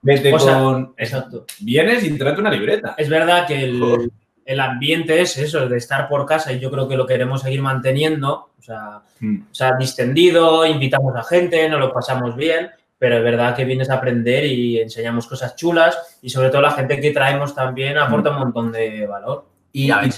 vete 0.00 0.32
O 0.32 0.38
sea, 0.38 0.58
con. 0.58 0.94
Exacto. 0.96 1.44
Vienes 1.60 2.04
y 2.04 2.16
tráete 2.16 2.40
una 2.40 2.50
libreta. 2.50 2.94
Es 2.96 3.08
verdad 3.08 3.46
que 3.46 3.64
el, 3.64 4.10
el 4.44 4.60
ambiente 4.60 5.20
es 5.20 5.36
eso, 5.38 5.68
de 5.68 5.76
estar 5.76 6.08
por 6.08 6.24
casa 6.26 6.52
y 6.52 6.60
yo 6.60 6.70
creo 6.70 6.88
que 6.88 6.96
lo 6.96 7.06
queremos 7.06 7.42
seguir 7.42 7.60
manteniendo. 7.62 8.50
O 8.58 8.62
sea, 8.62 9.02
Mm. 9.20 9.42
o 9.50 9.54
sea, 9.54 9.76
distendido, 9.78 10.66
invitamos 10.66 11.14
a 11.14 11.22
gente, 11.22 11.68
nos 11.68 11.78
lo 11.78 11.92
pasamos 11.92 12.34
bien, 12.34 12.70
pero 12.98 13.18
es 13.18 13.22
verdad 13.22 13.54
que 13.54 13.64
vienes 13.64 13.88
a 13.88 13.94
aprender 13.94 14.44
y 14.44 14.80
enseñamos 14.80 15.28
cosas 15.28 15.54
chulas 15.54 16.18
y 16.22 16.28
sobre 16.30 16.50
todo 16.50 16.60
la 16.60 16.72
gente 16.72 17.00
que 17.00 17.12
traemos 17.12 17.54
también 17.54 17.96
aporta 17.98 18.30
un 18.30 18.38
montón 18.40 18.72
de 18.72 19.06
valor. 19.06 19.46
Y, 19.72 19.92
y. 19.92 20.10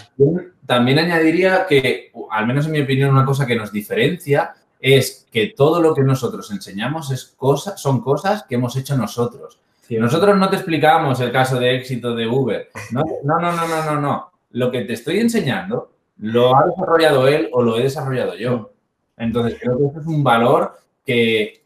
también, 0.66 0.98
añadiría 0.98 1.66
que, 1.66 2.10
al 2.30 2.46
menos 2.46 2.66
en 2.66 2.72
mi 2.72 2.80
opinión, 2.80 3.10
una 3.10 3.24
cosa 3.24 3.46
que 3.46 3.56
nos 3.56 3.72
diferencia 3.72 4.54
es 4.80 5.26
que 5.30 5.54
todo 5.56 5.80
lo 5.80 5.94
que 5.94 6.02
nosotros 6.02 6.50
enseñamos 6.50 7.10
es 7.10 7.34
cosa, 7.36 7.76
son 7.76 8.00
cosas 8.00 8.44
que 8.44 8.56
hemos 8.56 8.76
hecho 8.76 8.96
nosotros. 8.96 9.58
Nosotros 9.90 10.36
no 10.38 10.48
te 10.48 10.56
explicamos 10.56 11.20
el 11.20 11.30
caso 11.30 11.58
de 11.58 11.76
éxito 11.76 12.14
de 12.14 12.26
Uber. 12.26 12.68
No, 12.90 13.02
no, 13.24 13.38
no, 13.38 13.52
no, 13.52 13.68
no, 13.68 13.84
no. 13.84 14.00
no. 14.00 14.30
Lo 14.52 14.70
que 14.70 14.82
te 14.82 14.92
estoy 14.94 15.18
enseñando 15.18 15.90
lo 16.18 16.56
ha 16.56 16.66
desarrollado 16.66 17.26
él 17.26 17.48
o 17.52 17.62
lo 17.62 17.78
he 17.78 17.82
desarrollado 17.82 18.36
yo. 18.36 18.72
Entonces, 19.16 19.58
creo 19.60 19.76
que 19.78 19.86
eso 19.86 20.00
es 20.00 20.06
un 20.06 20.22
valor 20.24 20.78
que, 21.04 21.62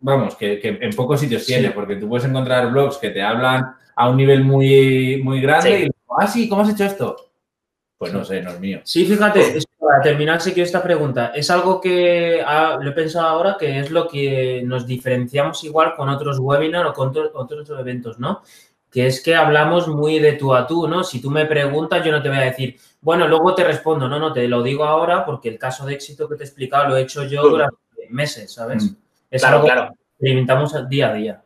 vamos, 0.00 0.34
que, 0.36 0.60
que 0.60 0.78
en 0.80 0.94
pocos 0.94 1.20
sitios 1.20 1.44
Sí. 1.44 1.52
tiene, 1.54 1.70
porque 1.70 1.96
tú 1.96 2.08
puedes 2.08 2.26
encontrar 2.26 2.70
blogs 2.70 2.98
que 2.98 3.10
te 3.10 3.22
hablan 3.22 3.74
a 3.96 4.08
un 4.08 4.16
nivel 4.16 4.44
muy, 4.44 5.20
muy 5.22 5.40
grande 5.40 5.78
Sí. 5.78 5.84
y 5.86 5.90
ah, 6.18 6.26
sí, 6.26 6.48
¿cómo 6.48 6.62
has 6.62 6.70
hecho 6.70 6.84
esto? 6.84 7.16
Pues 8.04 8.12
no 8.12 8.24
sé, 8.24 8.40
no 8.42 8.50
es 8.50 8.60
mío. 8.60 8.80
Sí, 8.84 9.04
fíjate, 9.06 9.58
es- 9.58 9.66
para 9.78 10.00
terminar, 10.02 10.40
sí 10.40 10.54
que 10.54 10.62
esta 10.62 10.82
pregunta 10.82 11.32
es 11.34 11.50
algo 11.50 11.80
que 11.80 12.42
ah, 12.44 12.78
lo 12.80 12.90
he 12.90 12.92
pensado 12.92 13.28
ahora, 13.28 13.56
que 13.58 13.78
es 13.80 13.90
lo 13.90 14.08
que 14.08 14.62
nos 14.64 14.86
diferenciamos 14.86 15.62
igual 15.64 15.94
con 15.94 16.08
otros 16.08 16.38
webinars 16.38 16.88
o 16.90 16.92
con 16.94 17.08
otros, 17.08 17.30
otros 17.34 17.68
eventos, 17.78 18.18
¿no? 18.18 18.42
Que 18.90 19.06
es 19.06 19.22
que 19.22 19.34
hablamos 19.36 19.86
muy 19.88 20.18
de 20.20 20.32
tú 20.34 20.54
a 20.54 20.66
tú, 20.66 20.88
¿no? 20.88 21.04
Si 21.04 21.20
tú 21.20 21.30
me 21.30 21.44
preguntas, 21.46 22.02
yo 22.04 22.12
no 22.12 22.22
te 22.22 22.28
voy 22.30 22.38
a 22.38 22.42
decir, 22.42 22.76
bueno, 23.02 23.28
luego 23.28 23.54
te 23.54 23.62
respondo, 23.64 24.08
no, 24.08 24.18
no, 24.18 24.32
te 24.32 24.48
lo 24.48 24.62
digo 24.62 24.84
ahora 24.84 25.24
porque 25.26 25.48
el 25.50 25.58
caso 25.58 25.84
de 25.84 25.94
éxito 25.94 26.28
que 26.28 26.36
te 26.36 26.44
he 26.44 26.46
explicado 26.46 26.88
lo 26.88 26.96
he 26.96 27.02
hecho 27.02 27.24
yo 27.24 27.42
durante 27.42 27.76
meses, 28.08 28.52
¿sabes? 28.54 28.84
Mm. 28.84 28.96
Es 29.30 29.42
Claro, 29.42 29.56
algo 29.56 29.66
claro. 29.66 29.88
que 29.90 29.94
experimentamos 30.12 30.88
día 30.88 31.10
a 31.10 31.14
día. 31.14 31.42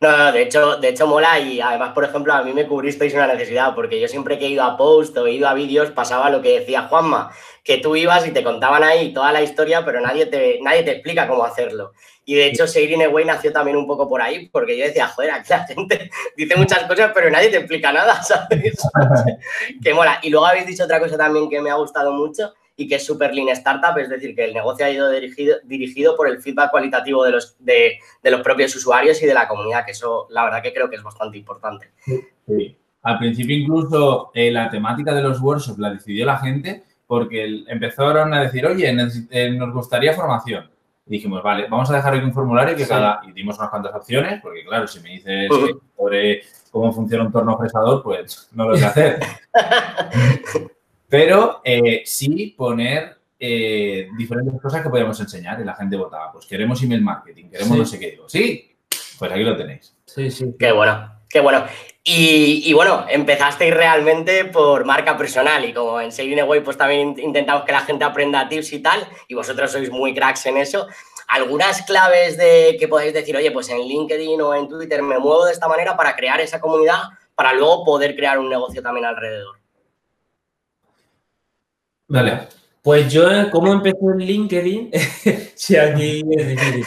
No, 0.00 0.14
no, 0.16 0.30
de 0.30 0.42
hecho, 0.42 0.76
de 0.76 0.88
hecho 0.88 1.06
mola 1.06 1.38
y 1.38 1.60
además, 1.60 1.92
por 1.94 2.04
ejemplo, 2.04 2.32
a 2.34 2.42
mí 2.42 2.52
me 2.52 2.66
cubristeis 2.66 3.14
una 3.14 3.26
necesidad 3.26 3.74
porque 3.74 3.98
yo 3.98 4.08
siempre 4.08 4.38
que 4.38 4.46
he 4.46 4.50
ido 4.50 4.62
a 4.62 4.76
post 4.76 5.16
o 5.16 5.26
he 5.26 5.32
ido 5.32 5.48
a 5.48 5.54
vídeos 5.54 5.90
pasaba 5.90 6.28
lo 6.28 6.42
que 6.42 6.60
decía 6.60 6.82
Juanma, 6.82 7.30
que 7.64 7.78
tú 7.78 7.96
ibas 7.96 8.26
y 8.26 8.30
te 8.30 8.44
contaban 8.44 8.84
ahí 8.84 9.14
toda 9.14 9.32
la 9.32 9.42
historia, 9.42 9.84
pero 9.84 10.00
nadie 10.02 10.26
te, 10.26 10.58
nadie 10.60 10.82
te 10.82 10.92
explica 10.92 11.26
cómo 11.26 11.44
hacerlo. 11.44 11.92
Y 12.26 12.34
de 12.34 12.46
hecho, 12.46 12.66
Seguir 12.66 12.92
in 12.92 13.02
a 13.02 13.08
Way 13.08 13.24
nació 13.24 13.52
también 13.52 13.76
un 13.76 13.86
poco 13.86 14.08
por 14.08 14.20
ahí, 14.20 14.48
porque 14.48 14.76
yo 14.76 14.84
decía, 14.84 15.06
joder, 15.06 15.30
aquí 15.30 15.48
la 15.48 15.64
gente 15.64 16.10
dice 16.36 16.56
muchas 16.56 16.82
cosas, 16.84 17.12
pero 17.14 17.30
nadie 17.30 17.48
te 17.48 17.58
explica 17.58 17.92
nada, 17.92 18.22
¿sabes? 18.22 18.78
que 19.82 19.94
mola. 19.94 20.18
Y 20.22 20.30
luego 20.30 20.44
habéis 20.44 20.66
dicho 20.66 20.84
otra 20.84 21.00
cosa 21.00 21.16
también 21.16 21.48
que 21.48 21.60
me 21.60 21.70
ha 21.70 21.74
gustado 21.74 22.12
mucho 22.12 22.52
y 22.76 22.86
que 22.86 22.96
es 22.96 23.06
super 23.06 23.34
lean 23.34 23.48
startup, 23.48 23.96
es 23.98 24.08
decir, 24.10 24.34
que 24.34 24.44
el 24.44 24.52
negocio 24.54 24.84
ha 24.84 24.90
ido 24.90 25.10
dirigido, 25.10 25.56
dirigido 25.64 26.14
por 26.14 26.28
el 26.28 26.40
feedback 26.42 26.70
cualitativo 26.70 27.24
de 27.24 27.32
los, 27.32 27.56
de, 27.58 27.98
de 28.22 28.30
los 28.30 28.42
propios 28.42 28.76
usuarios 28.76 29.22
y 29.22 29.26
de 29.26 29.34
la 29.34 29.48
comunidad, 29.48 29.84
que 29.84 29.92
eso 29.92 30.26
la 30.30 30.44
verdad 30.44 30.62
que 30.62 30.74
creo 30.74 30.90
que 30.90 30.96
es 30.96 31.02
bastante 31.02 31.38
importante. 31.38 31.90
Sí. 32.04 32.76
Al 33.02 33.18
principio 33.18 33.56
incluso 33.56 34.30
eh, 34.34 34.50
la 34.50 34.68
temática 34.68 35.14
de 35.14 35.22
los 35.22 35.40
workshops 35.40 35.78
la 35.78 35.90
decidió 35.90 36.26
la 36.26 36.38
gente 36.38 36.82
porque 37.06 37.64
empezaron 37.68 38.34
a 38.34 38.42
decir, 38.42 38.66
oye, 38.66 38.94
eh, 39.30 39.50
nos 39.52 39.72
gustaría 39.72 40.12
formación. 40.12 40.68
Y 41.06 41.12
dijimos, 41.12 41.40
vale, 41.40 41.68
vamos 41.68 41.88
a 41.90 41.94
dejar 41.96 42.14
aquí 42.14 42.24
un 42.24 42.34
formulario 42.34 42.74
que 42.74 42.82
Sí. 42.82 42.88
cada... 42.88 43.20
Y 43.28 43.32
dimos 43.32 43.56
unas 43.58 43.70
cuantas 43.70 43.94
opciones, 43.94 44.40
porque 44.42 44.64
claro, 44.64 44.88
si 44.88 44.98
me 45.00 45.10
dices 45.10 45.48
sobre 45.96 46.42
cómo 46.72 46.92
funciona 46.92 47.24
un 47.24 47.30
torno 47.32 47.56
fresador, 47.56 48.02
pues 48.02 48.48
no 48.52 48.68
lo 48.68 48.76
sé 48.76 48.84
hacer. 48.86 49.20
Pero 51.08 51.60
eh, 51.64 52.02
sí 52.04 52.54
poner 52.56 53.16
eh, 53.38 54.08
diferentes 54.16 54.60
cosas 54.60 54.82
que 54.82 54.88
podíamos 54.88 55.18
enseñar 55.20 55.60
y 55.60 55.64
la 55.64 55.74
gente 55.74 55.96
votaba. 55.96 56.32
Pues 56.32 56.46
queremos 56.46 56.82
email 56.82 57.02
marketing, 57.02 57.50
queremos 57.50 57.72
Sí. 57.74 57.78
no 57.78 57.84
sé 57.86 57.98
qué. 57.98 58.10
Digo, 58.12 58.28
sí, 58.28 58.76
pues 59.18 59.30
aquí 59.30 59.42
lo 59.44 59.56
tenéis. 59.56 59.94
Sí, 60.04 60.30
sí. 60.30 60.54
Qué 60.58 60.72
bueno, 60.72 61.12
qué 61.28 61.40
bueno. 61.40 61.64
Y, 62.02 62.62
y 62.64 62.72
bueno, 62.72 63.04
empezasteis 63.08 63.74
realmente 63.74 64.44
por 64.46 64.84
marca 64.84 65.16
personal 65.16 65.64
y 65.64 65.72
como 65.72 66.00
en 66.00 66.12
Saving 66.12 66.38
Away 66.40 66.60
pues 66.60 66.76
también 66.76 67.14
int- 67.16 67.22
intentamos 67.22 67.64
que 67.64 67.72
la 67.72 67.80
gente 67.80 68.04
aprenda 68.04 68.48
tips 68.48 68.72
y 68.74 68.78
tal 68.80 69.06
y 69.26 69.34
vosotros 69.34 69.70
sois 69.72 69.90
muy 69.90 70.14
cracks 70.14 70.46
en 70.46 70.56
eso. 70.56 70.86
Algunas 71.28 71.82
claves 71.82 72.36
de 72.36 72.76
que 72.78 72.86
podéis 72.86 73.12
decir, 73.12 73.36
oye, 73.36 73.50
pues 73.50 73.68
en 73.70 73.78
LinkedIn 73.80 74.40
o 74.40 74.54
en 74.54 74.68
Twitter 74.68 75.02
me 75.02 75.18
muevo 75.18 75.44
de 75.44 75.52
esta 75.52 75.66
manera 75.66 75.96
para 75.96 76.14
crear 76.14 76.40
esa 76.40 76.60
comunidad 76.60 77.02
para 77.34 77.52
luego 77.52 77.84
poder 77.84 78.14
crear 78.14 78.38
un 78.38 78.48
negocio 78.48 78.80
también 78.80 79.04
alrededor. 79.06 79.58
Dale. 82.08 82.48
Pues 82.82 83.12
yo, 83.12 83.28
eh, 83.30 83.48
¿cómo 83.50 83.72
empecé 83.72 83.98
en 84.00 84.18
LinkedIn? 84.18 84.90
si 85.54 85.76
aquí 85.76 86.22
es 86.30 86.48
difícil. 86.48 86.86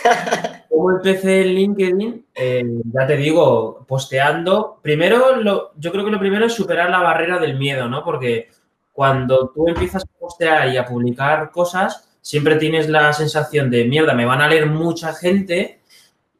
¿Cómo 0.70 0.92
empecé 0.92 1.42
en 1.42 1.48
LinkedIn? 1.56 2.26
Eh, 2.34 2.64
ya 2.94 3.06
te 3.06 3.18
digo, 3.18 3.86
posteando. 3.86 4.80
Primero, 4.82 5.36
lo- 5.38 5.72
yo 5.78 5.92
creo 5.92 6.06
que 6.06 6.12
lo 6.12 6.20
primero 6.20 6.46
es 6.46 6.54
superar 6.54 6.90
la 6.90 7.02
barrera 7.02 7.38
del 7.38 7.58
miedo, 7.58 7.90
¿no? 7.90 8.04
Porque 8.04 8.48
cuando 8.94 9.50
tú 9.54 9.68
empiezas 9.68 10.04
a 10.04 10.20
postear 10.20 10.70
y 10.70 10.78
a 10.78 10.86
publicar 10.86 11.52
cosas, 11.52 12.10
siempre 12.22 12.56
tienes 12.56 12.88
la 12.88 13.12
sensación 13.12 13.70
de 13.70 13.84
mierda, 13.86 14.14
me 14.14 14.26
van 14.26 14.42
a 14.42 14.48
leer 14.48 14.68
mucha 14.68 15.14
gente 15.14 15.82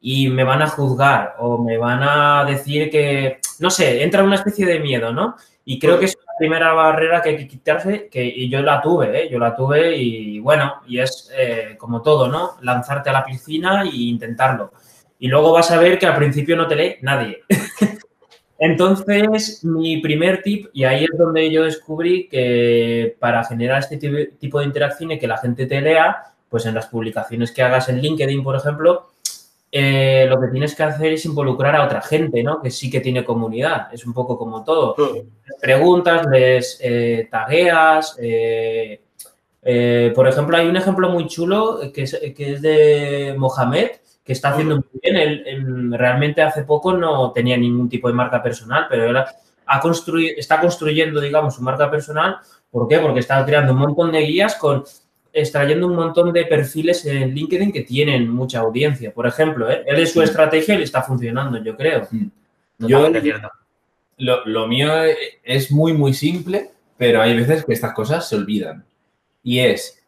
y 0.00 0.28
me 0.30 0.44
van 0.44 0.62
a 0.62 0.68
juzgar 0.68 1.36
o 1.38 1.58
me 1.58 1.76
van 1.76 2.02
a 2.02 2.44
decir 2.46 2.90
que, 2.90 3.40
no 3.58 3.70
sé, 3.70 4.02
entra 4.02 4.22
una 4.24 4.36
especie 4.36 4.64
de 4.64 4.80
miedo, 4.80 5.12
¿no? 5.12 5.36
Y 5.64 5.78
creo 5.78 5.98
que 5.98 6.06
es 6.06 6.16
la 6.16 6.32
primera 6.38 6.72
barrera 6.72 7.22
que 7.22 7.30
hay 7.30 7.36
que 7.36 7.48
quitarse, 7.48 8.08
que 8.08 8.24
y 8.24 8.48
yo 8.48 8.62
la 8.62 8.80
tuve, 8.80 9.24
¿eh? 9.24 9.28
yo 9.30 9.38
la 9.38 9.54
tuve 9.54 9.96
y 9.96 10.38
bueno, 10.40 10.80
y 10.86 10.98
es 10.98 11.30
eh, 11.36 11.76
como 11.78 12.02
todo, 12.02 12.28
¿no? 12.28 12.56
Lanzarte 12.62 13.10
a 13.10 13.12
la 13.12 13.24
piscina 13.24 13.82
e 13.82 13.94
intentarlo. 13.94 14.72
Y 15.18 15.28
luego 15.28 15.52
vas 15.52 15.70
a 15.70 15.78
ver 15.78 15.98
que 15.98 16.06
al 16.06 16.16
principio 16.16 16.56
no 16.56 16.66
te 16.66 16.76
lee 16.76 16.96
nadie. 17.02 17.42
Entonces, 18.58 19.64
mi 19.64 20.02
primer 20.02 20.42
tip, 20.42 20.68
y 20.74 20.84
ahí 20.84 21.04
es 21.04 21.18
donde 21.18 21.50
yo 21.50 21.64
descubrí 21.64 22.28
que 22.28 23.16
para 23.18 23.42
generar 23.44 23.78
este 23.78 23.96
tipo 24.38 24.58
de 24.58 24.66
interacción 24.66 25.12
y 25.12 25.18
que 25.18 25.26
la 25.26 25.38
gente 25.38 25.66
te 25.66 25.80
lea, 25.80 26.34
pues 26.48 26.66
en 26.66 26.74
las 26.74 26.86
publicaciones 26.86 27.52
que 27.52 27.62
hagas 27.62 27.88
en 27.88 28.00
LinkedIn, 28.00 28.42
por 28.42 28.56
ejemplo, 28.56 29.12
eh, 29.72 30.26
lo 30.28 30.40
que 30.40 30.48
tienes 30.48 30.74
que 30.74 30.82
hacer 30.82 31.12
es 31.12 31.24
involucrar 31.24 31.76
a 31.76 31.84
otra 31.84 32.02
gente, 32.02 32.42
¿no? 32.42 32.60
Que 32.60 32.70
sí 32.70 32.90
que 32.90 33.00
tiene 33.00 33.24
comunidad. 33.24 33.88
Es 33.94 34.04
un 34.04 34.12
poco 34.12 34.36
como 34.36 34.64
todo. 34.64 34.94
Preguntas, 35.60 36.26
les 36.26 36.78
eh, 36.82 37.28
tagueas. 37.30 38.16
Eh, 38.18 39.00
por 40.14 40.26
ejemplo, 40.26 40.56
hay 40.56 40.66
un 40.66 40.76
ejemplo 40.76 41.10
muy 41.10 41.26
chulo 41.26 41.80
que 41.92 42.02
es, 42.02 42.18
que 42.34 42.52
es 42.52 42.62
de 42.62 43.34
Mohamed, 43.36 43.90
que 44.24 44.32
está 44.32 44.50
haciendo 44.50 44.76
muy 44.76 45.00
bien. 45.02 45.16
Él, 45.16 45.92
realmente 45.92 46.42
hace 46.42 46.64
poco 46.64 46.92
no 46.92 47.32
tenía 47.32 47.56
ningún 47.56 47.88
tipo 47.88 48.08
de 48.08 48.14
marca 48.14 48.42
personal, 48.42 48.86
pero 48.88 49.10
él 49.10 49.16
ha 49.16 49.80
construido, 49.80 50.34
está 50.36 50.60
construyendo, 50.60 51.20
digamos, 51.20 51.54
su 51.54 51.62
marca 51.62 51.90
personal. 51.90 52.38
¿Por 52.70 52.88
qué? 52.88 52.98
Porque 52.98 53.20
está 53.20 53.44
creando 53.44 53.72
un 53.72 53.80
montón 53.80 54.12
de 54.12 54.20
guías 54.20 54.54
con 54.56 54.84
extrayendo 55.32 55.86
un 55.86 55.94
montón 55.94 56.32
de 56.32 56.44
perfiles 56.44 57.04
en 57.06 57.34
LinkedIn 57.34 57.72
que 57.72 57.82
tienen 57.82 58.28
mucha 58.28 58.60
audiencia. 58.60 59.12
Por 59.12 59.26
ejemplo, 59.26 59.70
¿eh? 59.70 59.84
él 59.86 60.00
es 60.00 60.12
su 60.12 60.22
estrategia 60.22 60.74
y 60.74 60.78
le 60.78 60.84
está 60.84 61.02
funcionando, 61.02 61.62
yo 61.62 61.76
creo. 61.76 62.08
Yo, 62.78 63.08
lo, 64.20 64.44
lo 64.46 64.68
mío 64.68 64.90
es 65.42 65.72
muy, 65.72 65.92
muy 65.92 66.14
simple, 66.14 66.70
pero 66.96 67.20
hay 67.20 67.36
veces 67.36 67.64
que 67.64 67.72
estas 67.72 67.94
cosas 67.94 68.28
se 68.28 68.36
olvidan. 68.36 68.84
Y 69.42 69.58
es, 69.60 70.00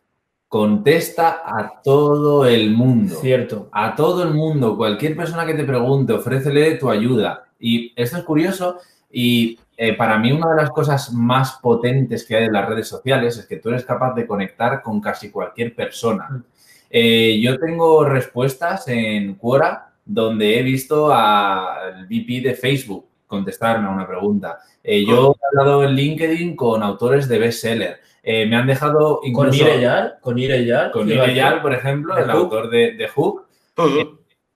contesta 0.48 1.40
a 1.46 1.80
todo 1.82 2.44
el 2.44 2.72
mundo. 2.72 3.14
Cierto. 3.16 3.70
A 3.72 3.96
todo 3.96 4.22
el 4.22 4.34
mundo. 4.34 4.76
Cualquier 4.76 5.16
persona 5.16 5.46
que 5.46 5.54
te 5.54 5.64
pregunte, 5.64 6.12
ofrécele 6.12 6.74
tu 6.74 6.90
ayuda. 6.90 7.46
Y 7.58 7.92
esto 7.96 8.18
es 8.18 8.24
curioso 8.24 8.78
y 9.10 9.58
eh, 9.76 9.94
para 9.94 10.18
mí 10.18 10.30
una 10.30 10.50
de 10.50 10.56
las 10.56 10.70
cosas 10.70 11.12
más 11.12 11.58
potentes 11.62 12.26
que 12.26 12.36
hay 12.36 12.44
en 12.44 12.52
las 12.52 12.68
redes 12.68 12.88
sociales 12.88 13.38
es 13.38 13.46
que 13.46 13.56
tú 13.56 13.70
eres 13.70 13.84
capaz 13.84 14.14
de 14.14 14.26
conectar 14.26 14.82
con 14.82 15.00
casi 15.00 15.30
cualquier 15.30 15.74
persona. 15.74 16.28
Mm. 16.28 16.44
Eh, 16.90 17.40
yo 17.42 17.58
tengo 17.58 18.04
respuestas 18.04 18.86
en 18.88 19.36
Quora 19.36 19.92
donde 20.04 20.58
he 20.58 20.62
visto 20.62 21.10
al 21.10 22.06
VP 22.06 22.42
de 22.42 22.54
Facebook 22.54 23.06
contestarme 23.32 23.88
a 23.88 23.90
una 23.90 24.06
pregunta. 24.06 24.58
Eh, 24.82 25.04
yo 25.04 25.34
he 25.34 25.60
hablado 25.60 25.84
en 25.84 25.94
LinkedIn 25.94 26.54
con 26.54 26.82
autores 26.82 27.28
de 27.28 27.38
bestseller. 27.38 28.00
me 28.24 28.54
han 28.54 28.66
dejado 28.66 29.20
incluso... 29.24 29.58
¿Con 29.58 29.68
Ireyal? 29.68 30.14
¿Con 30.20 30.38
Ireyal? 30.38 30.90
Con 30.92 31.10
Ireyal, 31.10 31.60
por 31.60 31.74
ejemplo, 31.74 32.16
el 32.16 32.30
autor 32.30 32.70
de, 32.70 32.92
de 32.92 33.08
Hook. 33.08 33.46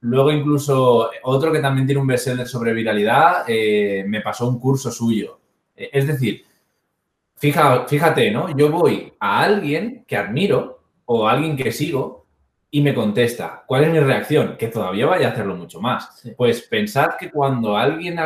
Luego 0.00 0.30
incluso 0.30 1.10
otro 1.24 1.52
que 1.52 1.58
también 1.58 1.86
tiene 1.86 2.00
un 2.00 2.06
bestseller 2.06 2.46
sobre 2.46 2.72
viralidad, 2.72 3.44
eh, 3.48 4.04
me 4.06 4.20
pasó 4.20 4.48
un 4.48 4.60
curso 4.60 4.92
suyo. 4.92 5.40
Eh, 5.74 5.90
es 5.92 6.06
decir, 6.06 6.44
fíjate, 7.34 8.30
¿no? 8.30 8.56
Yo 8.56 8.70
voy 8.70 9.12
a 9.18 9.40
alguien 9.40 10.04
que 10.06 10.16
admiro 10.16 10.80
o 11.06 11.26
a 11.26 11.32
alguien 11.32 11.56
que 11.56 11.72
sigo 11.72 12.26
y 12.70 12.82
me 12.82 12.94
contesta. 12.94 13.64
¿Cuál 13.66 13.84
es 13.84 13.90
mi 13.90 14.00
reacción? 14.00 14.56
Que 14.56 14.68
todavía 14.68 15.06
vaya 15.06 15.28
a 15.28 15.32
hacerlo 15.32 15.56
mucho 15.56 15.80
más. 15.80 16.22
Pues 16.36 16.62
pensad 16.62 17.16
que 17.18 17.30
cuando 17.30 17.76
alguien 17.76 18.18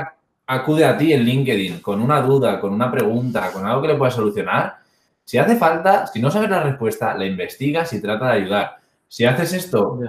acude 0.50 0.84
a 0.84 0.98
ti 0.98 1.12
en 1.12 1.22
LinkedIn 1.22 1.78
con 1.78 2.00
una 2.00 2.20
duda, 2.20 2.60
con 2.60 2.72
una 2.72 2.90
pregunta, 2.90 3.52
con 3.52 3.64
algo 3.64 3.82
que 3.82 3.88
le 3.88 3.94
pueda 3.94 4.10
solucionar, 4.10 4.78
si 5.24 5.38
hace 5.38 5.54
falta, 5.54 6.08
si 6.08 6.20
no 6.20 6.28
sabes 6.28 6.50
la 6.50 6.60
respuesta, 6.60 7.16
la 7.16 7.24
investigas 7.24 7.92
y 7.92 8.02
trata 8.02 8.26
de 8.26 8.42
ayudar. 8.42 8.78
Si 9.06 9.24
haces 9.24 9.52
esto 9.52 10.00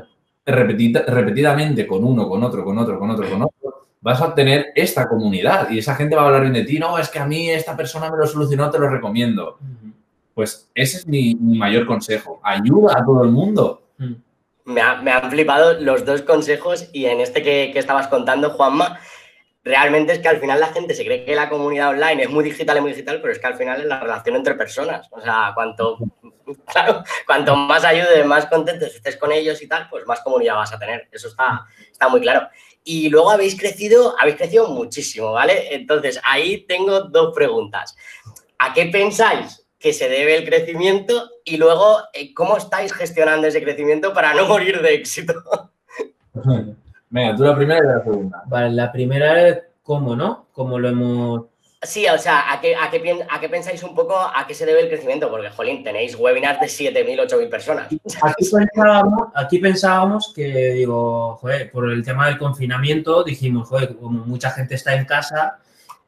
repetidamente 0.43 1.85
con 1.85 2.03
uno, 2.03 2.27
con 2.27 2.43
otro, 2.43 2.65
con 2.65 2.75
otro, 2.79 2.97
con 2.97 3.11
otro, 3.11 3.29
con 3.29 3.43
otro, 3.43 3.85
vas 4.01 4.19
a 4.19 4.29
obtener 4.29 4.71
esta 4.75 5.07
comunidad 5.07 5.69
y 5.69 5.77
esa 5.77 5.93
gente 5.93 6.15
va 6.15 6.23
a 6.23 6.25
hablar 6.25 6.41
bien 6.41 6.53
de 6.53 6.63
ti. 6.63 6.79
No, 6.79 6.97
es 6.97 7.09
que 7.09 7.19
a 7.19 7.27
mí 7.27 7.51
esta 7.51 7.77
persona 7.77 8.09
me 8.09 8.17
lo 8.17 8.25
solucionó, 8.25 8.71
te 8.71 8.79
lo 8.79 8.89
recomiendo. 8.89 9.59
Pues 10.33 10.71
ese 10.73 10.97
es 10.97 11.07
mi, 11.07 11.35
mayor 11.35 11.85
consejo. 11.85 12.39
Ayuda 12.41 12.97
a 12.97 13.05
todo 13.05 13.23
el 13.23 13.29
mundo. 13.29 13.83
Mm. 13.99 14.13
Me, 14.65 14.81
han 14.81 15.29
flipado 15.29 15.79
los 15.79 16.03
dos 16.03 16.23
consejos 16.23 16.89
y 16.93 17.05
en 17.05 17.19
este 17.19 17.43
que, 17.43 17.69
que 17.73 17.79
estabas 17.79 18.07
contando, 18.07 18.51
Juanma, 18.51 18.97
realmente 19.63 20.13
es 20.13 20.19
que 20.19 20.27
al 20.27 20.39
final 20.39 20.59
la 20.59 20.67
gente 20.67 20.93
se 20.93 21.05
cree 21.05 21.25
que 21.25 21.35
la 21.35 21.49
comunidad 21.49 21.89
online 21.89 22.23
es 22.23 22.29
muy 22.29 22.43
digital, 22.43 22.77
es 22.77 22.81
muy 22.81 22.91
digital, 22.91 23.19
pero 23.21 23.33
es 23.33 23.39
que 23.39 23.47
al 23.47 23.55
final 23.55 23.81
es 23.81 23.87
la 23.87 23.99
relación 23.99 24.35
entre 24.35 24.55
personas. 24.55 25.07
O 25.11 25.21
sea, 25.21 25.51
cuanto, 25.53 25.97
cuanto 27.25 27.55
más 27.55 27.83
ayudes, 27.83 28.25
más 28.25 28.47
contentos 28.47 28.95
estés 28.95 29.17
con 29.17 29.31
ellos 29.31 29.61
y 29.61 29.67
tal, 29.67 29.87
pues 29.89 30.05
más 30.05 30.21
comunidad 30.21 30.55
vas 30.55 30.73
a 30.73 30.79
tener. 30.79 31.07
Eso 31.11 31.27
está, 31.27 31.65
está 31.91 32.09
muy 32.09 32.21
claro. 32.21 32.47
Y 32.83 33.09
luego 33.09 33.29
habéis 33.29 33.57
crecido, 33.59 34.15
habéis 34.19 34.37
crecido 34.37 34.67
muchísimo, 34.67 35.33
¿vale? 35.33 35.75
Entonces, 35.75 36.19
ahí 36.23 36.65
tengo 36.65 37.01
dos 37.01 37.33
preguntas. 37.35 37.95
¿A 38.57 38.73
qué 38.73 38.85
pensáis 38.87 39.67
que 39.77 39.93
se 39.93 40.09
debe 40.09 40.37
el 40.37 40.45
crecimiento? 40.45 41.29
Y 41.45 41.57
luego, 41.57 41.99
eh, 42.13 42.33
¿cómo 42.33 42.57
estáis 42.57 42.91
gestionando 42.93 43.47
ese 43.47 43.61
crecimiento 43.61 44.13
para 44.13 44.33
no 44.33 44.47
morir 44.47 44.81
de 44.81 44.95
éxito? 44.95 45.33
Venga, 47.11 47.35
tú 47.35 47.43
la 47.43 47.55
primera 47.55 47.79
y 47.79 47.87
la 47.87 48.03
segunda. 48.03 48.43
Vale, 48.47 48.71
la 48.71 48.91
primera 48.91 49.47
es 49.47 49.59
cómo, 49.83 50.15
¿no? 50.15 50.47
Cómo 50.53 50.79
lo 50.79 50.89
hemos... 50.89 51.45
Sí, 51.83 52.05
o 52.07 52.17
sea, 52.17 52.53
¿a 52.53 52.61
qué, 52.61 52.75
a, 52.75 52.89
qué, 52.89 53.25
¿a 53.27 53.39
qué 53.39 53.49
pensáis 53.49 53.83
un 53.83 53.95
poco 53.95 54.15
a 54.15 54.45
qué 54.47 54.53
se 54.53 54.65
debe 54.65 54.81
el 54.81 54.87
crecimiento? 54.87 55.29
Porque, 55.29 55.49
jolín, 55.49 55.83
tenéis 55.83 56.15
webinars 56.15 56.59
de 56.59 56.67
7.000, 56.67 57.27
8.000 57.27 57.49
personas. 57.49 57.87
Aquí 58.21 58.49
pensábamos, 58.49 59.27
aquí 59.35 59.59
pensábamos 59.59 60.31
que, 60.33 60.73
digo, 60.73 61.35
joder, 61.37 61.71
por 61.71 61.91
el 61.91 62.03
tema 62.03 62.27
del 62.27 62.37
confinamiento, 62.37 63.23
dijimos, 63.23 63.67
joder, 63.67 63.95
como 63.97 64.23
mucha 64.25 64.51
gente 64.51 64.75
está 64.75 64.93
en 64.93 65.05
casa, 65.05 65.57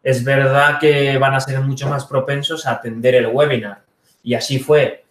es 0.04 0.24
verdad 0.24 0.80
que 0.80 1.18
van 1.18 1.34
a 1.34 1.40
ser 1.40 1.60
mucho 1.62 1.90
más 1.90 2.06
propensos 2.06 2.66
a 2.66 2.74
atender 2.74 3.16
el 3.16 3.28
webinar. 3.28 3.82
Y 4.22 4.36
así 4.36 4.60
fue. 4.60 5.03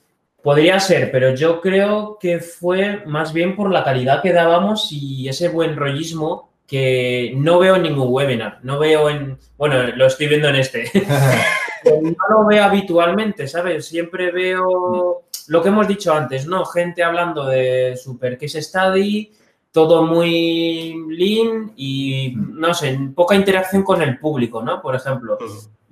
Podría 0.43 0.81
ser, 0.81 1.13
pero 1.13 1.35
yo 1.35 1.61
creo 1.61 2.19
que 2.21 2.41
fue 2.41 3.05
más 3.07 3.33
bien 3.33 3.55
por 3.55 3.71
la 3.71 3.85
calidad 3.85 4.23
que 4.23 4.33
dábamos 4.33 4.89
y 4.91 5.29
ese 5.29 5.49
buen 5.49 5.77
rollismo 5.77 6.51
que 6.67 7.33
no 7.37 7.59
veo 7.59 7.77
en 7.77 7.83
ningún 7.83 8.09
webinar. 8.11 8.59
No 8.63 8.79
veo 8.79 9.09
en. 9.09 9.39
Bueno, 9.57 9.83
lo 9.95 10.07
estoy 10.07 10.27
viendo 10.27 10.49
en 10.49 10.57
este. 10.57 10.91
no 11.85 12.15
lo 12.31 12.47
veo 12.47 12.65
habitualmente, 12.65 13.47
¿sabes? 13.47 13.87
Siempre 13.87 14.31
veo 14.31 15.23
lo 15.49 15.63
que 15.63 15.69
hemos 15.69 15.87
dicho 15.87 16.15
antes, 16.15 16.47
¿no? 16.47 16.65
Gente 16.65 17.03
hablando 17.03 17.47
de 17.47 17.97
Super 17.97 18.39
Case 18.39 18.63
Study, 18.63 19.33
todo 19.71 20.05
muy 20.05 20.95
lean 21.09 21.73
y, 21.77 22.35
no 22.37 22.75
sé, 22.75 22.99
poca 23.15 23.35
interacción 23.35 23.83
con 23.83 24.03
el 24.03 24.19
público, 24.19 24.63
¿no? 24.63 24.81
Por 24.81 24.95
ejemplo. 24.95 25.39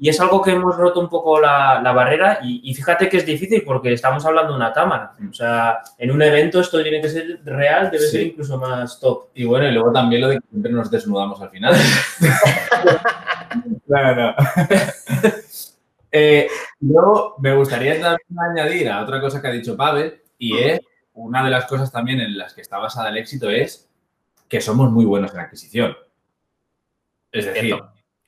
Y 0.02 0.08
es 0.08 0.18
algo 0.18 0.40
que 0.40 0.52
hemos 0.52 0.78
roto 0.78 0.98
un 0.98 1.10
poco 1.10 1.38
la, 1.38 1.82
barrera 1.94 2.38
y, 2.42 2.72
fíjate 2.74 3.06
que 3.10 3.18
es 3.18 3.26
difícil 3.26 3.62
porque 3.66 3.92
estamos 3.92 4.24
hablando 4.24 4.52
de 4.52 4.56
una 4.56 4.72
cámara. 4.72 5.12
O 5.28 5.34
sea, 5.34 5.80
en 5.98 6.10
un 6.10 6.22
evento 6.22 6.58
esto 6.58 6.82
tiene 6.82 7.02
que 7.02 7.10
ser 7.10 7.40
real, 7.44 7.90
debe 7.90 8.06
ser 8.06 8.22
incluso 8.22 8.56
más 8.56 8.98
top. 8.98 9.26
Y 9.34 9.44
bueno, 9.44 9.68
y 9.68 9.72
luego 9.72 9.92
también 9.92 10.22
lo 10.22 10.28
de 10.28 10.36
que 10.36 10.46
siempre 10.48 10.72
nos 10.72 10.90
desnudamos 10.90 11.38
al 11.42 11.50
final. 11.50 11.74
no, 13.88 14.14
no. 14.14 14.34
eh, 16.12 16.48
luego 16.80 17.34
me 17.38 17.54
gustaría 17.54 18.00
también 18.00 18.18
añadir 18.38 18.88
a 18.88 19.02
otra 19.02 19.20
cosa 19.20 19.42
que 19.42 19.48
ha 19.48 19.52
dicho 19.52 19.76
Pavel 19.76 20.18
y 20.38 20.56
es 20.56 20.80
una 21.12 21.44
de 21.44 21.50
las 21.50 21.66
cosas 21.66 21.92
también 21.92 22.20
en 22.20 22.38
las 22.38 22.54
que 22.54 22.62
está 22.62 22.78
basada 22.78 23.10
el 23.10 23.18
éxito 23.18 23.50
es 23.50 23.86
que 24.48 24.62
somos 24.62 24.90
muy 24.90 25.04
buenos 25.04 25.34
en 25.34 25.40
adquisición. 25.40 25.94
Es 27.30 27.44
decir, 27.44 27.76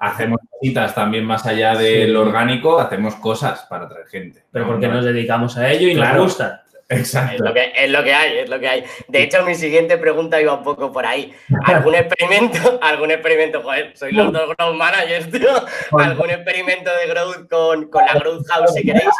hacemos 0.03 0.41
citas 0.61 0.95
también 0.97 1.25
más 1.25 1.47
allá 1.47 1.77
del 1.77 2.17
orgánico, 2.17 2.81
hacemos 2.81 3.15
cosas 3.15 3.65
para 3.71 3.85
atraer 3.85 4.09
gente. 4.09 4.43
Pero 4.51 4.67
porque 4.67 4.89
nos 4.89 5.05
dedicamos 5.05 5.57
a 5.57 5.71
ello 5.71 5.89
y 5.89 5.95
nos 5.95 6.17
gusta. 6.17 6.65
Exacto. 6.89 7.35
Es 7.35 7.41
lo, 7.41 7.55
que, 7.55 7.73
es 7.75 7.91
lo, 7.91 8.03
que, 8.03 8.13
hay, 8.13 8.39
es 8.39 8.51
lo 8.51 8.59
que 8.59 8.69
hay. 8.69 8.85
De 9.07 9.23
hecho, 9.23 9.45
mi 9.45 9.55
siguiente 9.55 9.97
pregunta 9.99 10.41
iba 10.41 10.55
un 10.55 10.65
poco 10.65 10.93
por 10.93 11.07
ahí. 11.07 11.33
¿Algún 11.65 11.95
experimento? 11.95 12.79
¿Algún 12.83 13.13
experimento? 13.13 13.63
Joder, 13.63 13.97
soy 13.97 14.13
los 14.13 14.33
dos 14.33 14.55
growth 14.57 14.77
managers, 14.77 15.31
tío. 15.31 15.51
¿Algún 15.99 16.31
experimento 16.31 16.91
de 16.95 17.07
growth 17.07 17.49
con, 17.49 17.89
con 17.89 18.05
la 18.05 18.15
Growth 18.15 18.47
House, 18.49 18.75
si 18.75 18.83
queréis? 18.83 19.15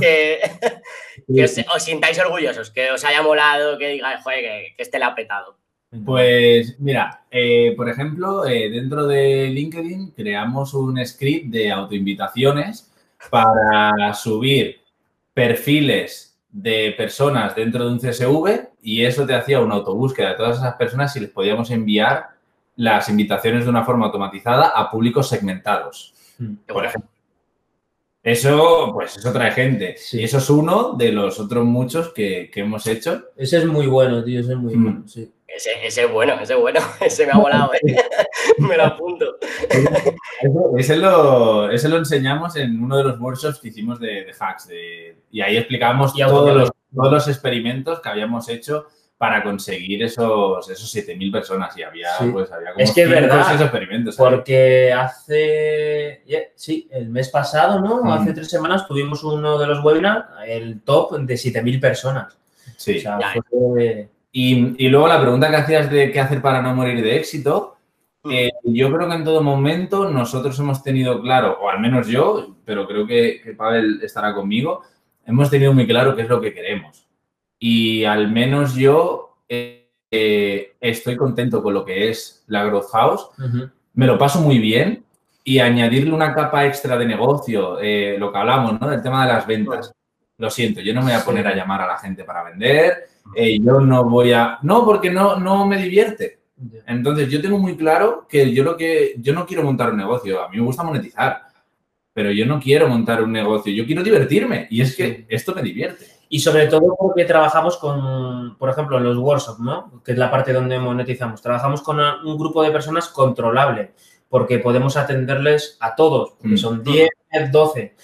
Que, 0.00 0.40
os, 1.42 1.82
sintáis 1.82 2.18
orgullosos, 2.20 2.70
que 2.70 2.92
os 2.92 3.04
haya 3.04 3.22
molado, 3.22 3.76
que 3.76 3.88
digáis, 3.88 4.20
joder, 4.22 4.40
que, 4.40 4.74
que 4.76 4.82
este 4.82 5.00
le 5.00 5.04
ha 5.04 5.14
petado. 5.16 5.57
Pues 6.04 6.78
mira, 6.80 7.24
eh, 7.30 7.72
por 7.76 7.88
ejemplo, 7.88 8.44
eh, 8.46 8.68
dentro 8.68 9.06
de 9.06 9.48
LinkedIn 9.48 10.10
creamos 10.10 10.74
un 10.74 11.04
script 11.04 11.46
de 11.46 11.70
autoinvitaciones 11.70 12.92
para 13.30 14.12
subir 14.12 14.80
perfiles 15.32 16.38
de 16.50 16.94
personas 16.96 17.54
dentro 17.54 17.84
de 17.84 17.92
un 17.92 17.98
CSV 18.00 18.68
y 18.82 19.02
eso 19.04 19.26
te 19.26 19.34
hacía 19.34 19.60
una 19.60 19.76
autobúsqueda 19.76 20.30
de 20.30 20.34
todas 20.36 20.58
esas 20.58 20.74
personas 20.74 21.14
y 21.16 21.20
les 21.20 21.30
podíamos 21.30 21.70
enviar 21.70 22.26
las 22.76 23.08
invitaciones 23.08 23.64
de 23.64 23.70
una 23.70 23.84
forma 23.84 24.06
automatizada 24.06 24.68
a 24.68 24.90
públicos 24.90 25.28
segmentados. 25.28 26.14
Mm. 26.38 26.54
Por 26.66 26.84
ejemplo, 26.84 27.10
Eso, 28.22 28.90
pues 28.92 29.16
eso 29.16 29.32
trae 29.32 29.52
gente. 29.52 29.94
Sí. 29.96 30.20
Y 30.20 30.24
eso 30.24 30.38
es 30.38 30.50
uno 30.50 30.92
de 30.92 31.12
los 31.12 31.40
otros 31.40 31.64
muchos 31.64 32.12
que, 32.12 32.50
que 32.52 32.60
hemos 32.60 32.86
hecho. 32.86 33.24
Ese 33.36 33.58
es 33.58 33.66
muy 33.66 33.86
bueno, 33.86 34.22
tío, 34.22 34.40
ese 34.40 34.52
es 34.52 34.58
muy 34.58 34.76
Mm. 34.76 34.82
bueno, 34.84 35.08
sí. 35.08 35.32
Ese, 35.58 35.70
ese 35.84 36.04
es 36.04 36.12
bueno, 36.12 36.34
ese 36.40 36.52
es 36.54 36.60
bueno. 36.60 36.78
Ese 37.00 37.26
me 37.26 37.32
ha 37.32 37.36
volado, 37.38 37.72
¿eh? 37.74 37.96
Me 38.58 38.76
lo 38.76 38.84
apunto. 38.84 39.38
Ese 40.76 40.96
lo, 40.96 41.68
ese 41.70 41.88
lo 41.88 41.96
enseñamos 41.98 42.54
en 42.56 42.80
uno 42.80 42.96
de 42.96 43.02
los 43.02 43.18
workshops 43.20 43.58
que 43.58 43.68
hicimos 43.68 43.98
de, 43.98 44.24
de 44.24 44.32
hacks. 44.38 44.68
de- 44.68 45.16
y 45.32 45.40
ahí 45.40 45.56
explicamos 45.56 46.12
Y 46.16 46.22
todos 46.22 46.54
los, 46.56 46.70
todos 46.94 47.12
los 47.12 47.26
experimentos 47.28 48.00
que 48.00 48.08
habíamos 48.08 48.48
hecho 48.48 48.86
para 49.16 49.42
conseguir 49.42 50.04
esos, 50.04 50.70
esos 50.70 50.94
7.000 50.94 51.32
personas. 51.32 51.76
Y 51.76 51.82
había, 51.82 52.14
Sí. 52.18 52.30
pues, 52.32 52.52
había 52.52 52.72
como 52.72 52.84
Es 52.84 52.92
que 52.92 53.02
es 53.02 53.10
verdad, 53.10 53.44
seis 53.48 53.60
experimentos. 53.60 54.14
Porque 54.16 54.92
hace, 54.92 56.22
yeah, 56.24 56.42
sí, 56.54 56.88
el 56.92 57.08
mes 57.08 57.30
pasado, 57.30 57.80
¿no? 57.80 58.04
Mm. 58.04 58.10
Hace 58.12 58.32
tres 58.32 58.48
semanas 58.48 58.86
tuvimos 58.86 59.24
uno 59.24 59.58
de 59.58 59.66
los 59.66 59.82
webinars, 59.84 60.26
el 60.46 60.82
top 60.82 61.16
de 61.18 61.34
7.000 61.34 61.80
personas. 61.80 62.38
Sí. 62.76 62.98
O 62.98 63.00
sea, 63.00 63.18
Ya, 63.18 63.34
fue- 63.50 64.08
Y, 64.40 64.86
y 64.86 64.88
luego 64.88 65.08
la 65.08 65.20
pregunta 65.20 65.50
que 65.50 65.56
hacías 65.56 65.90
de 65.90 66.12
qué 66.12 66.20
hacer 66.20 66.40
para 66.40 66.62
no 66.62 66.72
morir 66.72 67.02
de 67.02 67.16
éxito, 67.16 67.76
eh, 68.30 68.52
yo 68.62 68.92
creo 68.92 69.08
que 69.08 69.16
en 69.16 69.24
todo 69.24 69.42
momento 69.42 70.08
nosotros 70.10 70.56
hemos 70.60 70.80
tenido 70.80 71.20
claro, 71.20 71.58
o 71.60 71.68
al 71.68 71.80
menos 71.80 72.06
yo, 72.06 72.54
pero 72.64 72.86
creo 72.86 73.04
que, 73.04 73.40
que 73.42 73.54
Pavel 73.54 73.98
estará 74.00 74.32
conmigo, 74.32 74.82
hemos 75.26 75.50
tenido 75.50 75.72
muy 75.72 75.88
claro 75.88 76.14
qué 76.14 76.22
es 76.22 76.28
lo 76.28 76.40
que 76.40 76.54
queremos. 76.54 77.04
Y 77.58 78.04
al 78.04 78.30
menos 78.30 78.76
yo 78.76 79.38
eh, 79.48 79.90
eh, 80.08 80.76
estoy 80.80 81.16
contento 81.16 81.60
con 81.60 81.74
lo 81.74 81.84
que 81.84 82.08
es 82.08 82.44
la 82.46 82.62
Growth 82.62 82.92
House, 82.92 83.30
me 83.94 84.06
lo 84.06 84.16
paso 84.18 84.40
muy 84.40 84.60
bien 84.60 85.04
y 85.42 85.58
añadirle 85.58 86.12
una 86.12 86.32
capa 86.32 86.64
extra 86.64 86.96
de 86.96 87.06
negocio, 87.06 87.80
eh, 87.80 88.14
lo 88.16 88.30
que 88.30 88.38
hablamos, 88.38 88.80
¿no? 88.80 88.88
Del 88.88 89.02
tema 89.02 89.26
de 89.26 89.32
las 89.32 89.48
ventas. 89.48 89.92
Lo 90.38 90.50
siento, 90.50 90.80
yo 90.80 90.94
no 90.94 91.00
me 91.00 91.12
voy 91.12 91.20
a 91.20 91.24
poner 91.24 91.46
a 91.48 91.54
llamar 91.54 91.82
a 91.82 91.86
la 91.86 91.98
gente 91.98 92.24
para 92.24 92.44
vender, 92.44 93.08
eh, 93.34 93.58
yo 93.60 93.80
no 93.80 94.04
voy 94.04 94.32
a... 94.32 94.58
No, 94.62 94.84
porque 94.84 95.10
no, 95.10 95.36
no 95.36 95.66
me 95.66 95.76
divierte. 95.82 96.38
Entonces, 96.86 97.28
yo 97.28 97.42
tengo 97.42 97.58
muy 97.58 97.76
claro 97.76 98.26
que 98.28 98.52
yo 98.52 98.64
lo 98.64 98.76
que... 98.76 99.14
Yo 99.18 99.32
no 99.32 99.44
quiero 99.44 99.62
montar 99.64 99.90
un 99.90 99.96
negocio, 99.98 100.42
a 100.42 100.48
mí 100.48 100.56
me 100.56 100.64
gusta 100.64 100.84
monetizar, 100.84 101.42
pero 102.12 102.30
yo 102.30 102.46
no 102.46 102.60
quiero 102.60 102.88
montar 102.88 103.22
un 103.22 103.32
negocio, 103.32 103.72
yo 103.72 103.84
quiero 103.84 104.02
divertirme 104.02 104.66
y 104.70 104.80
es 104.80 104.96
que 104.96 105.26
esto 105.28 105.54
me 105.54 105.62
divierte. 105.62 106.06
Y 106.28 106.40
sobre 106.40 106.66
todo 106.66 106.94
porque 106.98 107.24
trabajamos 107.24 107.76
con, 107.78 108.56
por 108.58 108.70
ejemplo, 108.70 108.98
en 108.98 109.04
los 109.04 109.16
workshops, 109.16 109.60
¿no? 109.60 110.02
Que 110.04 110.12
es 110.12 110.18
la 110.18 110.30
parte 110.30 110.52
donde 110.52 110.78
monetizamos. 110.78 111.40
Trabajamos 111.40 111.80
con 111.82 111.98
un 111.98 112.36
grupo 112.38 112.62
de 112.62 112.70
personas 112.70 113.08
controlable, 113.08 113.92
porque 114.28 114.58
podemos 114.58 114.96
atenderles 114.96 115.78
a 115.80 115.94
todos, 115.94 116.32
porque 116.38 116.54
Mm. 116.54 116.58
son 116.58 116.82
10, 116.82 117.08
12. 117.50 117.96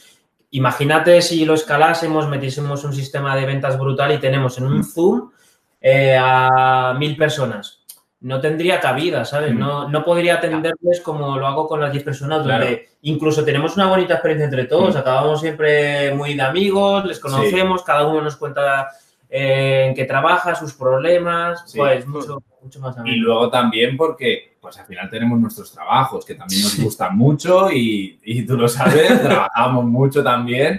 Imagínate 0.59 1.21
si 1.21 1.45
lo 1.45 1.55
escalásemos, 1.55 2.29
metiésemos 2.29 2.85
un 2.85 2.93
sistema 2.93 3.35
de 3.35 3.45
ventas 3.45 3.77
brutal 3.77 4.13
y 4.13 4.19
tenemos 4.19 4.57
en 4.59 4.67
un 4.67 4.79
Mm. 4.79 4.85
Zoom 4.85 5.31
eh, 5.81 6.17
a 6.19 6.95
mil 6.97 7.17
personas. 7.17 7.81
No 8.21 8.41
tendría 8.41 8.79
cabida, 8.81 9.25
¿sabes? 9.25 9.53
Mm. 9.53 9.59
No, 9.59 9.89
no 9.89 10.05
podría 10.05 10.37
atenderles 10.37 11.01
como 11.03 11.37
lo 11.39 11.47
hago 11.49 11.67
con 11.67 11.81
las 11.81 11.91
10 11.93 12.05
personas, 12.05 12.43
Claro. 12.45 12.65
donde 12.67 12.89
incluso 13.03 13.45
tenemos 13.45 13.75
una 13.77 13.89
bonita 13.89 14.15
experiencia 14.15 14.45
entre 14.45 14.65
todos, 14.67 14.95
Mm. 14.95 14.99
acabamos 14.99 15.41
siempre 15.41 16.15
muy 16.15 16.35
de 16.35 16.43
amigos, 16.43 17.05
les 17.05 17.19
conocemos, 17.19 17.83
cada 17.83 18.07
uno 18.07 18.23
nos 18.23 18.37
cuenta 18.37 18.89
eh, 19.29 19.87
en 19.89 19.95
qué 19.97 20.05
trabaja, 20.05 20.55
sus 20.55 20.73
problemas, 20.75 21.65
Sí. 21.67 21.79
pues 21.79 22.07
mucho, 22.07 22.41
mucho 22.63 22.79
más 22.79 22.97
Y 22.97 23.01
ameno. 23.01 23.25
luego 23.25 23.51
también 23.51 23.97
porque, 23.97 24.54
pues 24.65 24.79
al 24.79 24.87
final 24.87 25.11
tenemos 25.11 25.39
nuestros 25.39 25.71
trabajos 25.71 26.25
que 26.25 26.35
también 26.35 26.63
nos 26.63 26.81
gustan 26.81 27.15
mucho 27.19 27.71
y, 27.71 28.19
y 28.25 28.47
tú 28.47 28.57
lo 28.57 28.67
sabes, 28.67 29.23
trabajamos 29.23 29.85
mucho 29.85 30.25
también 30.25 30.79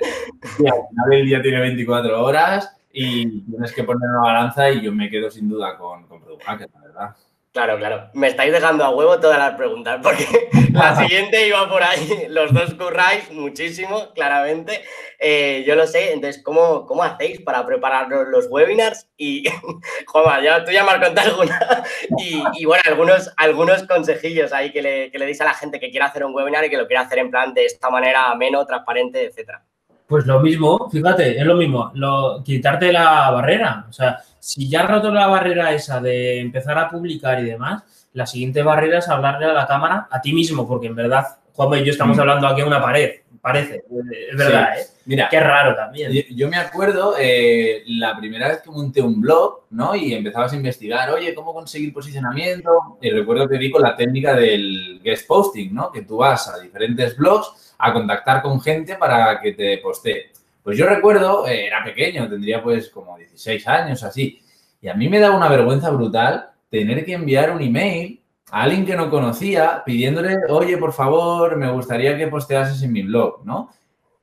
y 0.57 0.67
al 0.67 0.87
final 0.89 1.13
el 1.13 1.25
día 1.27 1.39
tiene 1.39 1.59
24 1.59 2.25
horas 2.25 2.75
y 2.91 3.41
tienes 3.41 3.71
que 3.73 3.83
poner 3.83 4.09
una 4.09 4.21
balanza 4.21 4.71
y 4.71 4.81
yo 4.81 4.91
me 4.91 5.07
quedo 5.07 5.29
sin 5.29 5.47
duda 5.47 5.77
con, 5.77 6.07
con 6.07 6.19
Product 6.19 6.41
Hackers, 6.45 6.73
la 6.73 6.81
verdad. 6.81 7.15
Claro, 7.55 7.77
claro. 7.77 8.09
Me 8.13 8.27
estáis 8.27 8.51
dejando 8.51 8.83
a 8.83 8.89
huevo 8.89 9.17
todas 9.17 9.39
las 9.39 9.55
preguntas, 9.55 10.01
porque 10.03 10.27
la 10.73 10.93
siguiente 10.93 11.47
iba 11.47 11.69
por 11.69 11.81
ahí. 11.81 12.25
Los 12.27 12.53
dos 12.53 12.73
curráis 12.73 13.31
muchísimo, 13.31 14.11
claramente. 14.13 14.83
Eh, 15.19 15.63
yo 15.65 15.75
lo 15.75 15.87
sé. 15.87 16.11
Entonces, 16.11 16.43
¿cómo, 16.43 16.85
cómo 16.85 17.01
hacéis 17.01 17.39
para 17.39 17.65
preparar 17.65 18.09
los, 18.09 18.47
webinars? 18.49 19.07
Y, 19.15 19.45
Juanma, 20.07 20.43
ya, 20.43 20.65
tú 20.65 20.71
ya 20.73 20.83
me 20.83 20.91
has 20.91 21.05
contado 21.05 21.29
alguna. 21.29 21.85
Y, 22.17 22.43
y, 22.57 22.65
bueno, 22.65 22.83
algunos, 22.87 23.31
algunos 23.37 23.83
consejillos 23.83 24.51
ahí 24.51 24.73
que 24.73 24.81
le, 24.81 25.09
que 25.09 25.17
le 25.17 25.25
deis 25.25 25.39
a 25.39 25.45
la 25.45 25.53
gente 25.53 25.79
que 25.79 25.89
quiera 25.89 26.07
hacer 26.07 26.25
un 26.25 26.35
webinar 26.35 26.65
y 26.65 26.69
que 26.69 26.75
lo 26.75 26.87
quiera 26.87 27.03
hacer 27.03 27.19
en 27.19 27.31
plan 27.31 27.53
de 27.53 27.63
esta 27.63 27.89
manera 27.89 28.31
ameno, 28.31 28.65
transparente, 28.65 29.23
etcétera. 29.23 29.63
Pues 30.07 30.25
lo 30.27 30.39
mismo, 30.39 30.89
fíjate, 30.91 31.37
es 31.39 31.45
lo 31.45 31.55
mismo, 31.55 31.91
lo, 31.95 32.43
quitarte 32.43 32.91
la 32.91 33.31
barrera. 33.31 33.85
O 33.89 33.93
sea, 33.93 34.19
si 34.39 34.69
ya 34.69 34.81
has 34.81 34.89
roto 34.91 35.11
la 35.11 35.27
barrera 35.27 35.71
esa 35.71 35.99
de 35.99 36.39
empezar 36.39 36.77
a 36.77 36.89
publicar 36.89 37.39
y 37.39 37.45
demás, 37.45 37.83
la 38.13 38.25
siguiente 38.27 38.61
barrera 38.61 38.99
es 38.99 39.09
hablarle 39.09 39.45
a 39.47 39.53
la 39.53 39.65
cámara 39.67 40.07
a 40.11 40.21
ti 40.21 40.31
mismo, 40.31 40.67
porque 40.67 40.87
en 40.87 40.95
verdad, 40.95 41.25
Juanma 41.53 41.79
y 41.79 41.85
yo 41.85 41.91
estamos 41.91 42.17
Mm. 42.17 42.19
hablando 42.19 42.47
aquí 42.47 42.61
a 42.61 42.65
una 42.67 42.81
pared, 42.81 43.11
parece, 43.45 43.83
es 44.31 44.37
verdad, 44.37 44.79
¿eh? 44.79 44.85
Mira, 45.05 45.27
Qué 45.29 45.39
raro 45.39 45.75
también. 45.75 46.11
yo, 46.11 46.21
yo 46.31 46.49
me 46.49 46.57
acuerdo 46.57 47.13
eh, 47.19 47.83
la 47.85 48.17
primera 48.17 48.47
vez 48.47 48.61
que 48.63 48.71
monté 48.71 49.03
un 49.03 49.21
blog, 49.21 49.65
¿no? 49.69 49.95
Y 49.95 50.15
empezabas 50.15 50.53
a 50.53 50.55
investigar, 50.55 51.11
oye, 51.11 51.35
¿cómo 51.35 51.53
conseguir 51.53 51.93
posicionamiento? 51.93 52.97
Y 52.99 53.11
recuerdo 53.11 53.47
que 53.47 53.59
vi 53.59 53.69
con 53.69 53.83
la 53.83 53.95
técnica 53.95 54.33
del 54.33 54.99
guest 55.03 55.27
posting, 55.27 55.75
¿no? 55.75 55.91
Que 55.91 56.01
tú 56.01 56.17
vas 56.17 56.47
a 56.47 56.57
diferentes 56.59 57.15
blogs 57.15 57.75
a 57.77 57.93
contactar 57.93 58.41
con 58.41 58.59
gente 58.59 58.95
para 58.95 59.39
que 59.39 59.51
te 59.51 59.77
postee. 59.77 60.31
Pues 60.63 60.75
yo 60.75 60.87
recuerdo, 60.87 61.47
eh, 61.47 61.67
era 61.67 61.83
pequeño, 61.83 62.27
tendría 62.27 62.63
pues 62.63 62.89
como 62.89 63.15
16 63.15 63.67
años, 63.67 64.01
así, 64.01 64.41
y 64.81 64.87
a 64.87 64.95
mí 64.95 65.07
me 65.07 65.19
daba 65.19 65.37
una 65.37 65.49
vergüenza 65.49 65.91
brutal 65.91 66.49
tener 66.71 67.05
que 67.05 67.13
enviar 67.13 67.51
un 67.51 67.61
email 67.61 68.23
a 68.51 68.61
alguien 68.63 68.85
que 68.85 68.95
no 68.95 69.09
conocía 69.09 69.83
pidiéndole, 69.85 70.37
oye, 70.49 70.77
por 70.77 70.93
favor, 70.93 71.55
me 71.57 71.71
gustaría 71.71 72.17
que 72.17 72.27
posteases 72.27 72.81
en 72.83 72.91
mi 72.93 73.01
blog, 73.03 73.43
¿no? 73.45 73.69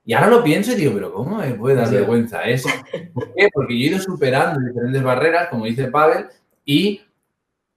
Y 0.05 0.15
ahora 0.15 0.29
lo 0.29 0.43
pienso 0.43 0.73
y 0.73 0.77
digo, 0.77 0.93
pero 0.95 1.13
¿cómo 1.13 1.37
me 1.39 1.55
puede 1.55 1.77
dar 1.77 1.89
Sí. 1.89 1.95
vergüenza 1.95 2.43
eso? 2.43 2.69
¿Por 3.15 3.33
qué? 3.35 3.49
Porque 3.53 3.79
yo 3.79 3.85
he 3.87 3.91
ido 3.91 3.99
superando 4.01 4.61
diferentes 4.61 5.03
barreras, 5.03 5.49
como 5.49 5.65
dice 5.65 5.89
Pavel, 5.89 6.27
y 6.65 7.01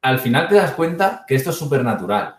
al 0.01 0.19
final 0.19 0.47
te 0.47 0.55
das 0.55 0.71
cuenta 0.71 1.23
que 1.27 1.35
esto 1.35 1.49
es 1.51 1.55
súper 1.55 1.83
natural. 1.83 2.35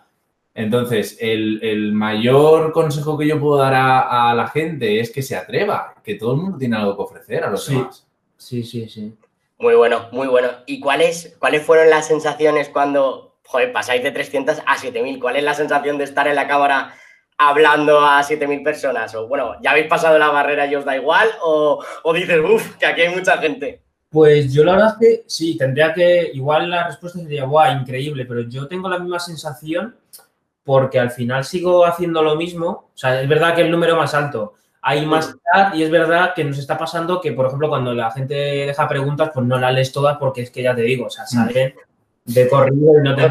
Entonces, 0.53 1.17
el, 1.21 1.59
el 1.61 1.93
mayor 1.93 2.71
consejo 2.71 3.17
que 3.17 3.27
yo 3.27 3.39
puedo 3.39 3.57
dar 3.57 3.73
a, 3.75 4.31
a 4.31 4.35
la 4.35 4.47
gente 4.47 4.99
es 4.99 5.11
que 5.11 5.21
se 5.21 5.35
atreva, 5.35 5.93
que 6.03 6.15
todo 6.15 6.33
el 6.33 6.41
mundo 6.41 6.57
tiene 6.57 6.75
algo 6.77 6.95
que 6.95 7.03
ofrecer 7.03 7.43
a 7.43 7.49
los 7.51 7.65
Sí. 7.65 7.75
demás. 7.75 8.07
Sí, 8.37 8.63
sí, 8.63 8.89
sí. 8.89 9.13
Muy 9.59 9.75
bueno, 9.75 10.07
muy 10.11 10.27
bueno. 10.27 10.49
¿Y 10.65 10.79
cuáles, 10.79 11.35
cuáles 11.39 11.63
fueron 11.65 11.89
las 11.89 12.07
sensaciones 12.07 12.69
cuando, 12.69 13.26
joder, 13.47 13.71
pasáis 13.71 14.03
de 14.03 14.11
300 14.11 14.61
a 14.65 14.77
7000? 14.77 15.19
¿Cuál 15.19 15.37
es 15.37 15.43
la 15.43 15.53
sensación 15.53 15.97
de 15.97 16.03
estar 16.03 16.27
en 16.27 16.35
la 16.35 16.47
cámara 16.47 16.93
hablando 17.37 18.01
a 18.01 18.21
7000 18.21 18.63
personas? 18.63 19.15
O 19.15 19.27
bueno, 19.27 19.55
¿ya 19.61 19.71
habéis 19.71 19.87
pasado 19.87 20.19
la 20.19 20.29
barrera 20.29 20.67
y 20.67 20.75
os 20.75 20.85
da 20.85 20.95
igual? 20.95 21.27
¿O, 21.43 21.83
o 22.03 22.13
dices, 22.13 22.39
uff, 22.39 22.75
que 22.77 22.85
aquí 22.85 23.01
hay 23.01 23.15
mucha 23.15 23.37
gente? 23.37 23.81
Pues 24.09 24.53
yo 24.53 24.63
la 24.63 24.73
verdad 24.73 24.95
es 24.99 25.07
que 25.07 25.23
sí, 25.27 25.57
tendría 25.57 25.93
que, 25.93 26.31
igual 26.33 26.69
la 26.69 26.87
respuesta 26.87 27.19
sería, 27.19 27.45
guau, 27.45 27.71
increíble, 27.77 28.25
pero 28.25 28.41
yo 28.41 28.67
tengo 28.67 28.87
la 28.87 28.99
misma 28.99 29.19
sensación 29.19 29.95
porque 30.63 30.99
al 30.99 31.11
final 31.11 31.45
sigo 31.45 31.85
haciendo 31.85 32.21
lo 32.21 32.35
mismo. 32.35 32.67
O 32.93 32.97
sea, 32.97 33.21
es 33.21 33.27
verdad 33.29 33.55
que 33.55 33.61
el 33.61 33.71
número 33.71 33.95
más 33.95 34.13
alto, 34.13 34.55
hay 34.81 35.05
más 35.05 35.35
chat 35.53 35.75
y 35.75 35.83
es 35.83 35.89
verdad 35.89 36.33
que 36.33 36.43
nos 36.43 36.57
está 36.57 36.77
pasando 36.77 37.19
que, 37.19 37.33
por 37.33 37.45
ejemplo, 37.45 37.69
cuando 37.69 37.93
la 37.93 38.11
gente 38.11 38.33
deja 38.33 38.87
preguntas, 38.87 39.31
pues 39.33 39.45
no 39.45 39.57
las 39.57 39.73
lees 39.73 39.91
todas 39.91 40.17
porque 40.17 40.41
es 40.41 40.51
que 40.51 40.63
ya 40.63 40.75
te 40.75 40.81
digo, 40.81 41.07
o 41.07 41.09
sea, 41.09 41.25
salen 41.25 41.73
de 42.27 42.47
corrido 42.49 42.99
y 42.99 43.03
no 43.03 43.15
te 43.15 43.21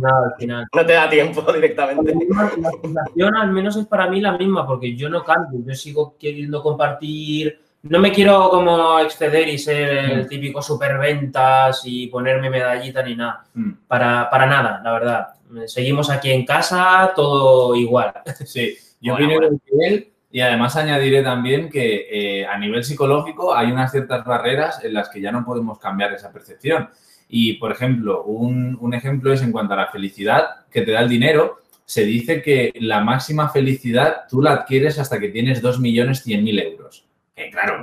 nada 0.00 0.26
al 0.26 0.34
final. 0.38 0.66
No 0.74 0.86
te 0.86 0.92
da 0.92 1.08
tiempo 1.10 1.42
directamente. 1.52 2.14
La 2.30 2.50
sensación 2.80 3.36
al 3.36 3.50
menos 3.52 3.76
es 3.76 3.86
para 3.86 4.08
mí 4.08 4.20
la 4.20 4.36
misma, 4.38 4.66
porque 4.66 4.94
yo 4.96 5.08
no 5.08 5.22
cambio, 5.24 5.60
yo 5.66 5.74
sigo 5.74 6.16
queriendo 6.18 6.62
compartir, 6.62 7.58
no 7.82 7.98
me 7.98 8.12
quiero 8.12 8.48
como 8.50 8.98
exceder 9.00 9.48
y 9.48 9.58
ser 9.58 9.88
el 10.12 10.28
típico 10.28 10.62
superventas 10.62 11.82
y 11.84 12.06
ponerme 12.06 12.48
medallita 12.50 13.02
ni 13.02 13.14
nada, 13.16 13.44
Mm. 13.54 13.72
para, 13.86 14.28
para 14.30 14.46
nada, 14.46 14.80
la 14.82 14.92
verdad. 14.92 15.26
Seguimos 15.66 16.10
aquí 16.10 16.30
en 16.32 16.44
casa, 16.46 17.12
todo 17.14 17.74
igual. 17.74 18.12
Sí, 18.46 18.74
yo 19.00 19.12
Bueno, 19.14 19.34
opino 19.36 19.40
bueno. 19.72 20.02
y 20.30 20.40
además 20.40 20.74
añadiré 20.76 21.22
también 21.22 21.68
que 21.68 22.06
eh, 22.40 22.46
a 22.46 22.56
nivel 22.58 22.82
psicológico 22.84 23.54
hay 23.54 23.70
unas 23.70 23.90
ciertas 23.92 24.24
barreras 24.24 24.82
en 24.84 24.94
las 24.94 25.08
que 25.10 25.20
ya 25.20 25.30
no 25.30 25.44
podemos 25.44 25.78
cambiar 25.78 26.12
esa 26.14 26.32
percepción. 26.32 26.88
Y, 27.36 27.54
por 27.54 27.72
ejemplo, 27.72 28.22
un, 28.22 28.78
un 28.80 28.94
ejemplo 28.94 29.32
es 29.32 29.42
en 29.42 29.50
cuanto 29.50 29.74
a 29.74 29.76
la 29.76 29.88
felicidad 29.88 30.66
que 30.70 30.82
te 30.82 30.92
da 30.92 31.00
el 31.00 31.08
dinero. 31.08 31.58
Se 31.84 32.04
dice 32.04 32.40
que 32.40 32.72
la 32.78 33.00
máxima 33.00 33.48
felicidad 33.48 34.28
tú 34.30 34.40
la 34.40 34.52
adquieres 34.52 35.00
hasta 35.00 35.18
que 35.18 35.30
tienes 35.30 35.60
2.100.000 35.60 36.62
euros. 36.62 37.04
Que 37.34 37.50
claro. 37.50 37.82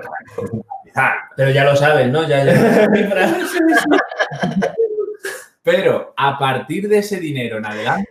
Pero 1.35 1.51
ya 1.51 1.65
lo 1.65 1.75
sabes, 1.75 2.09
¿no? 2.09 2.25
Ya, 2.25 2.45
ya. 2.45 2.87
Pero 5.63 6.13
a 6.15 6.39
partir 6.39 6.87
de 6.87 6.99
ese 6.99 7.19
dinero 7.19 7.57
en 7.57 7.65
adelante, 7.65 8.09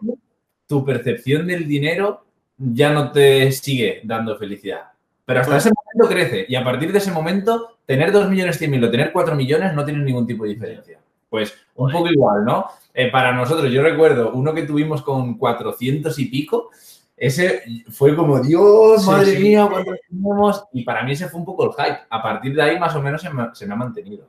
tu 0.66 0.84
percepción 0.84 1.46
del 1.46 1.66
dinero 1.66 2.26
ya 2.58 2.92
no 2.92 3.12
te 3.12 3.50
sigue 3.52 4.02
dando 4.04 4.36
felicidad. 4.36 4.90
Pero 5.24 5.40
hasta 5.40 5.56
ese 5.56 5.70
momento 5.70 6.14
crece 6.14 6.44
y 6.46 6.54
a 6.54 6.62
partir 6.62 6.92
de 6.92 6.98
ese 6.98 7.10
momento 7.10 7.78
tener 7.86 8.12
2 8.12 8.28
millones 8.28 8.58
100 8.58 8.70
mil 8.70 8.84
o 8.84 8.90
tener 8.90 9.10
4 9.10 9.34
millones 9.34 9.72
no 9.72 9.86
tiene 9.86 10.04
ningún 10.04 10.26
tipo 10.26 10.44
de 10.44 10.50
diferencia. 10.50 10.98
Pues 11.30 11.54
un 11.76 11.90
poco 11.90 12.08
igual, 12.08 12.44
¿no? 12.44 12.66
Eh, 12.92 13.10
para 13.10 13.32
nosotros, 13.32 13.72
yo 13.72 13.82
recuerdo 13.82 14.32
uno 14.32 14.52
que 14.52 14.64
tuvimos 14.64 15.00
con 15.02 15.38
400 15.38 16.18
y 16.18 16.26
pico, 16.26 16.70
ese 17.16 17.62
fue 17.90 18.16
como, 18.16 18.40
Dios, 18.40 19.06
madre 19.06 19.36
sí. 19.36 19.42
mía, 19.42 19.66
cuántos 19.70 19.96
tenemos. 20.08 20.64
Y 20.72 20.82
para 20.84 21.02
mí 21.04 21.12
ese 21.12 21.28
fue 21.28 21.38
un 21.40 21.46
poco 21.46 21.64
el 21.66 21.72
hype. 21.72 22.00
A 22.10 22.22
partir 22.22 22.54
de 22.54 22.62
ahí, 22.62 22.78
más 22.78 22.94
o 22.96 23.00
menos, 23.02 23.22
se 23.22 23.30
me, 23.30 23.48
se 23.54 23.66
me 23.66 23.74
ha 23.74 23.76
mantenido. 23.76 24.26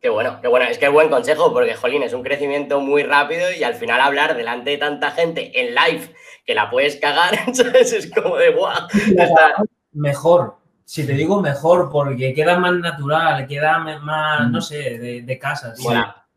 Qué 0.00 0.08
bueno, 0.08 0.38
qué 0.40 0.46
bueno. 0.48 0.64
Es 0.66 0.78
que 0.78 0.86
es 0.86 0.92
buen 0.92 1.10
consejo 1.10 1.52
porque, 1.52 1.74
jolín, 1.74 2.02
es 2.04 2.12
un 2.14 2.22
crecimiento 2.22 2.80
muy 2.80 3.02
rápido 3.02 3.52
y 3.52 3.64
al 3.64 3.74
final 3.74 4.00
hablar 4.00 4.36
delante 4.36 4.70
de 4.70 4.78
tanta 4.78 5.10
gente 5.10 5.50
en 5.60 5.74
live 5.74 6.14
que 6.46 6.54
la 6.54 6.70
puedes 6.70 6.96
cagar, 6.96 7.34
¿sabes? 7.54 7.92
Es 7.92 8.10
como 8.10 8.36
de 8.36 8.52
guau. 8.52 8.86
Está- 8.94 9.54
Mejor. 9.92 10.56
Si 10.84 11.04
te 11.06 11.12
digo 11.14 11.42
mejor, 11.42 11.90
porque 11.90 12.32
queda 12.32 12.58
más 12.58 12.72
natural, 12.74 13.46
queda 13.46 13.78
más, 13.78 14.46
Mm. 14.48 14.52
no 14.52 14.60
sé, 14.62 14.98
de, 14.98 15.22
de 15.22 15.38
casa. 15.38 15.74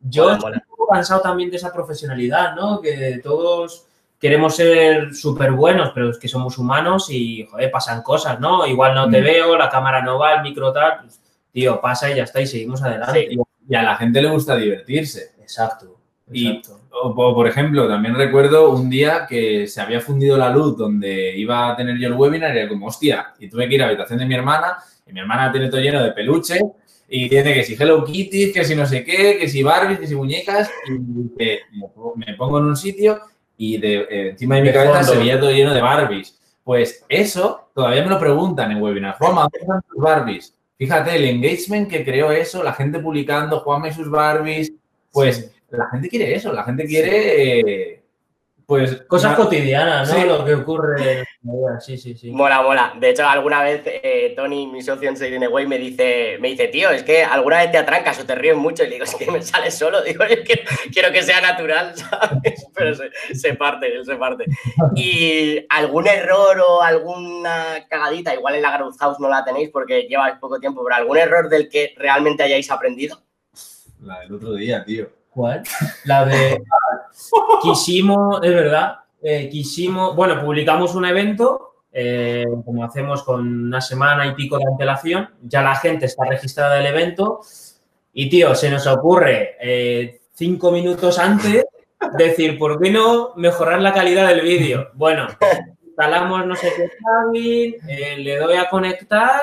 Yo 0.03 0.23
mola, 0.23 0.33
estoy 0.35 0.49
mola. 0.51 0.63
un 0.69 0.75
poco 0.77 0.87
cansado 0.91 1.21
también 1.21 1.49
de 1.49 1.57
esa 1.57 1.71
profesionalidad, 1.73 2.55
¿no? 2.55 2.81
Que 2.81 3.19
todos 3.23 3.85
queremos 4.19 4.55
ser 4.55 5.13
súper 5.15 5.51
buenos, 5.51 5.91
pero 5.93 6.09
es 6.11 6.17
que 6.19 6.27
somos 6.27 6.57
humanos 6.57 7.09
y, 7.09 7.45
joder, 7.49 7.71
pasan 7.71 8.01
cosas, 8.03 8.39
¿no? 8.39 8.65
Igual 8.67 8.93
no 8.95 9.09
te 9.09 9.19
Mm. 9.19 9.23
veo, 9.23 9.57
la 9.57 9.69
cámara 9.69 10.01
no 10.01 10.19
va, 10.19 10.35
el 10.35 10.41
micro 10.43 10.71
tal. 10.71 10.99
pues, 11.01 11.19
tío, 11.51 11.81
pasa 11.81 12.09
y 12.11 12.15
ya 12.15 12.23
está 12.23 12.39
y 12.39 12.47
seguimos 12.47 12.81
adelante. 12.83 13.27
Sí. 13.29 13.39
Y 13.67 13.75
a 13.75 13.81
la 13.83 13.95
gente 13.95 14.21
le 14.21 14.29
gusta 14.29 14.55
divertirse. 14.55 15.31
Exacto. 15.41 15.97
Y-. 16.31 16.61
O, 16.91 17.07
o, 17.09 17.33
por 17.35 17.47
ejemplo, 17.47 17.87
también 17.87 18.15
recuerdo 18.15 18.69
un 18.71 18.89
día 18.89 19.25
que 19.27 19.65
se 19.67 19.81
había 19.81 19.99
fundido 20.01 20.37
la 20.37 20.49
luz 20.49 20.77
donde 20.77 21.35
iba 21.35 21.69
a 21.71 21.75
tener 21.75 21.97
yo 21.97 22.07
el 22.07 22.13
webinar 22.13 22.55
y 22.55 22.59
era 22.59 22.69
como, 22.69 22.87
hostia, 22.87 23.33
y 23.39 23.49
tuve 23.49 23.67
que 23.67 23.75
ir 23.75 23.81
a 23.81 23.85
la 23.85 23.91
habitación 23.91 24.19
de 24.19 24.25
mi 24.25 24.35
hermana 24.35 24.77
y 25.07 25.13
mi 25.13 25.19
hermana 25.21 25.51
tiene 25.51 25.67
todo 25.69 25.81
lleno 25.81 26.01
de 26.03 26.11
peluche 26.11 26.59
y 27.13 27.27
tiene 27.27 27.53
que 27.53 27.63
si 27.65 27.73
Hello 27.77 28.03
Kitty, 28.05 28.53
que 28.53 28.63
si 28.63 28.73
no 28.73 28.85
sé 28.85 29.03
qué, 29.03 29.37
que 29.37 29.49
si 29.49 29.61
Barbies, 29.63 29.99
que 29.99 30.07
si 30.07 30.15
muñecas 30.15 30.71
y 30.87 31.37
que 31.37 31.59
me 31.73 31.87
po- 31.93 32.13
me 32.15 32.33
pongo 32.35 32.59
en 32.59 32.65
un 32.65 32.77
sitio 32.77 33.19
y 33.57 33.77
de, 33.77 33.95
eh, 34.09 34.29
encima 34.29 34.55
de 34.55 34.61
mi 34.61 34.67
De 34.69 34.73
cabeza 34.73 34.93
fondo. 34.99 35.11
se 35.13 35.17
veía 35.19 35.37
todo 35.39 35.51
lleno 35.51 35.73
de 35.73 35.81
Barbies. 35.81 36.39
Pues 36.63 37.03
eso 37.09 37.69
todavía 37.75 38.03
me 38.03 38.09
lo 38.09 38.17
preguntan 38.19 38.71
en 38.71 38.81
webinar. 38.81 39.17
Juanma, 39.17 39.41
¿dónde 39.41 39.59
están 39.59 39.81
tus 39.89 40.01
Barbies? 40.01 40.55
Fíjate, 40.77 41.15
el 41.15 41.25
engagement 41.25 41.89
que 41.89 42.05
creó 42.05 42.31
eso, 42.31 42.63
la 42.63 42.73
gente 42.73 42.99
publicando 42.99 43.59
Juanma 43.59 43.89
y 43.89 43.93
sus 43.93 44.09
Barbies, 44.09 44.71
pues 45.11 45.51
la 45.69 45.89
gente 45.89 46.07
quiere 46.09 46.33
eso, 46.33 46.53
la 46.53 46.63
gente 46.63 46.85
quiere, 46.85 47.59
eh, 47.59 48.00
pues... 48.71 49.01
Cosas 49.01 49.31
na- 49.31 49.35
cotidianas, 49.35 50.07
¿no? 50.07 50.15
Sí. 50.15 50.25
Lo 50.25 50.45
que 50.45 50.53
ocurre. 50.53 51.25
Sí, 51.81 51.97
sí, 51.97 52.15
sí. 52.15 52.31
Mola, 52.31 52.61
mola. 52.61 52.93
De 52.97 53.09
hecho, 53.09 53.27
alguna 53.27 53.61
vez 53.61 53.81
eh, 53.85 54.31
Tony, 54.33 54.65
mi 54.65 54.81
socio 54.81 55.09
en 55.09 55.17
Sailing 55.17 55.43
Away, 55.43 55.67
me 55.67 55.77
dice, 55.77 56.37
me 56.39 56.47
dice, 56.47 56.69
tío, 56.69 56.89
es 56.89 57.03
que 57.03 57.21
alguna 57.21 57.57
vez 57.57 57.71
te 57.73 57.79
atrancas 57.79 58.21
o 58.21 58.25
te 58.25 58.33
ríes 58.33 58.55
mucho. 58.55 58.83
Y 58.83 58.87
le 58.87 58.93
digo, 58.93 59.03
es 59.03 59.13
que 59.15 59.29
me 59.29 59.41
sale 59.41 59.71
solo. 59.71 60.01
Digo, 60.05 60.23
es 60.23 60.39
que 60.47 60.63
quiero 60.93 61.11
que 61.11 61.21
sea 61.21 61.41
natural, 61.41 61.93
¿sabes? 61.97 62.65
Pero 62.73 62.95
se, 62.95 63.35
se 63.35 63.55
parte, 63.55 63.93
él 63.93 64.05
se 64.05 64.15
parte. 64.15 64.45
Y 64.95 65.65
algún 65.67 66.07
error 66.07 66.63
o 66.65 66.81
alguna 66.81 67.85
cagadita, 67.89 68.33
igual 68.33 68.55
en 68.55 68.61
la 68.61 68.77
Growth 68.77 68.97
House 68.99 69.19
no 69.19 69.27
la 69.27 69.43
tenéis 69.43 69.69
porque 69.69 70.03
lleváis 70.03 70.35
poco 70.39 70.61
tiempo, 70.61 70.81
pero 70.81 70.95
algún 70.95 71.17
error 71.17 71.49
del 71.49 71.67
que 71.67 71.93
realmente 71.97 72.43
hayáis 72.43 72.71
aprendido. 72.71 73.21
La 73.99 74.21
del 74.21 74.33
otro 74.33 74.53
día, 74.53 74.81
tío. 74.85 75.09
¿Cuál? 75.29 75.63
La 76.05 76.23
de. 76.23 76.61
quisimos, 77.61 78.39
es 78.43 78.53
verdad, 78.53 78.99
eh, 79.21 79.49
quisimos. 79.49 80.15
Bueno, 80.15 80.41
publicamos 80.43 80.95
un 80.95 81.05
evento, 81.05 81.75
eh, 81.91 82.45
como 82.65 82.83
hacemos 82.83 83.23
con 83.23 83.65
una 83.67 83.81
semana 83.81 84.27
y 84.27 84.33
pico 84.33 84.57
de 84.57 84.65
antelación. 84.65 85.29
Ya 85.43 85.61
la 85.61 85.75
gente 85.75 86.05
está 86.05 86.25
registrada 86.25 86.75
del 86.75 86.87
evento. 86.87 87.41
Y, 88.13 88.29
tío, 88.29 88.55
se 88.55 88.69
nos 88.69 88.87
ocurre 88.87 89.57
eh, 89.61 90.21
cinco 90.33 90.71
minutos 90.71 91.17
antes 91.19 91.65
decir, 92.17 92.57
¿por 92.57 92.79
qué 92.81 92.91
no 92.91 93.33
mejorar 93.35 93.81
la 93.81 93.93
calidad 93.93 94.27
del 94.27 94.41
vídeo? 94.41 94.89
Bueno, 94.95 95.27
instalamos 95.85 96.45
no 96.45 96.55
sé 96.55 96.73
qué 96.75 96.89
plugin, 96.97 97.75
le 98.23 98.37
doy 98.37 98.55
a 98.55 98.69
conectar 98.69 99.41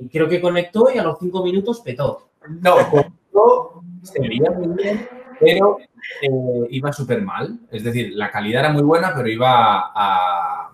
y 0.00 0.08
creo 0.08 0.28
que 0.28 0.40
conectó 0.40 0.90
y 0.92 0.98
a 0.98 1.02
los 1.02 1.18
cinco 1.18 1.44
minutos 1.44 1.80
petó. 1.80 2.28
No, 2.62 2.76
conmigo 2.90 3.82
se 4.02 4.20
veía 4.20 4.50
muy 4.50 4.68
bien, 4.82 5.08
pero 5.40 5.78
eh, 6.22 6.66
iba 6.70 6.92
súper 6.92 7.22
mal. 7.22 7.58
Es 7.70 7.84
decir, 7.84 8.12
la 8.14 8.30
calidad 8.30 8.60
era 8.60 8.72
muy 8.72 8.82
buena, 8.82 9.12
pero 9.14 9.28
iba 9.28 9.92
a, 9.94 10.70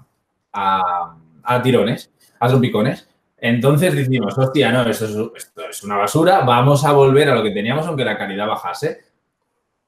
a, 0.52 1.16
a 1.42 1.62
tirones, 1.62 2.10
a 2.40 2.48
trompicones. 2.48 3.08
Entonces 3.38 3.94
decimos, 3.94 4.38
hostia, 4.38 4.70
no, 4.70 4.82
esto 4.82 5.04
es, 5.04 5.16
esto 5.44 5.62
es 5.68 5.82
una 5.82 5.96
basura, 5.96 6.40
vamos 6.42 6.84
a 6.84 6.92
volver 6.92 7.28
a 7.28 7.34
lo 7.34 7.42
que 7.42 7.50
teníamos 7.50 7.86
aunque 7.86 8.04
la 8.04 8.16
calidad 8.16 8.46
bajase. 8.46 9.00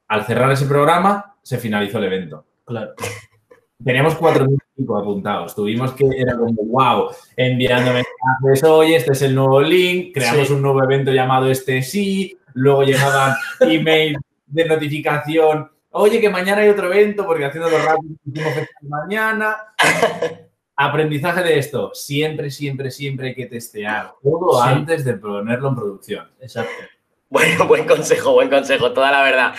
Al 0.08 0.24
cerrar 0.24 0.50
ese 0.52 0.66
programa, 0.66 1.36
se 1.40 1.58
finalizó 1.58 1.98
el 1.98 2.04
evento. 2.04 2.44
Claro. 2.64 2.94
Teníamos 3.84 4.18
4.000 4.18 4.54
y 4.76 4.80
pico 4.82 4.96
apuntados. 4.98 5.54
Tuvimos 5.54 5.92
que, 5.92 6.04
era 6.16 6.36
como, 6.36 6.54
wow, 6.64 7.10
enviando 7.36 7.92
mensajes, 7.92 8.64
oye, 8.64 8.96
este 8.96 9.12
es 9.12 9.22
el 9.22 9.34
nuevo 9.34 9.60
link, 9.60 10.14
creamos 10.14 10.48
Sí. 10.48 10.54
un 10.54 10.62
nuevo 10.62 10.82
evento 10.82 11.12
llamado 11.12 11.50
Este 11.50 11.82
Sí, 11.82 12.36
luego 12.54 12.82
llegaban 12.82 13.34
emails 13.60 14.18
de 14.54 14.64
notificación, 14.66 15.70
oye, 15.90 16.20
que 16.20 16.30
mañana 16.30 16.62
hay 16.62 16.68
otro 16.68 16.86
evento, 16.92 17.26
porque 17.26 17.44
haciéndolo 17.44 17.78
rápido 17.78 18.46
mañana. 18.82 19.56
Aprendizaje 20.76 21.42
de 21.42 21.58
esto, 21.58 21.92
siempre, 21.94 22.50
siempre, 22.50 22.90
siempre 22.90 23.28
hay 23.28 23.34
que 23.34 23.46
testear 23.46 24.12
todo 24.22 24.60
Sí. 24.60 24.68
antes 24.68 25.04
de 25.04 25.14
ponerlo 25.14 25.68
en 25.68 25.74
producción. 25.76 26.30
Exacto. 26.40 26.72
Bueno, 27.28 27.66
buen 27.68 27.86
consejo, 27.86 28.32
buen 28.32 28.48
consejo, 28.48 28.92
toda 28.92 29.10
la 29.12 29.22
verdad. 29.22 29.54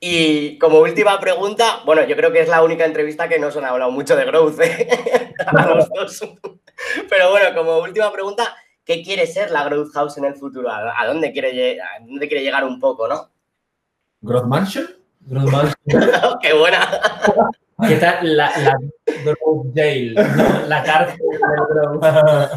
Y 0.00 0.58
como 0.58 0.80
última 0.80 1.18
pregunta, 1.18 1.80
bueno, 1.86 2.04
yo 2.06 2.14
creo 2.16 2.30
que 2.32 2.40
es 2.40 2.48
la 2.48 2.62
única 2.62 2.84
entrevista 2.84 3.28
que 3.28 3.38
no 3.38 3.50
se 3.50 3.58
han 3.58 3.64
hablado 3.66 3.90
mucho 3.90 4.16
de 4.16 4.24
growth, 4.26 4.60
¿eh? 4.60 4.88
a 5.46 5.66
los 5.66 5.88
dos. 5.88 6.28
Pero 7.08 7.30
bueno, 7.30 7.54
como 7.54 7.78
última 7.78 8.12
pregunta, 8.12 8.54
¿qué 8.84 9.02
quiere 9.02 9.26
ser 9.26 9.50
la 9.50 9.64
Growth 9.64 9.92
House 9.92 10.18
en 10.18 10.24
el 10.26 10.34
futuro? 10.34 10.70
¿A 10.70 11.06
dónde 11.06 11.32
quiere, 11.32 11.80
a 11.80 12.00
dónde 12.00 12.28
quiere 12.28 12.42
llegar 12.44 12.64
un 12.64 12.78
poco, 12.78 13.08
no? 13.08 13.30
Growth 14.22 14.46
Mansion, 14.46 14.86
Grossman, 15.20 15.72
¡Qué 16.42 16.52
buena! 16.52 16.88
¿Qué 17.88 17.96
tal 17.96 18.36
la, 18.36 18.52
la 18.58 18.78
Growth 19.24 19.74
Jail? 19.74 20.14
¿no? 20.14 20.66
La 20.66 20.82
cárcel 20.82 21.18
del 21.18 22.00
Growth. 22.00 22.50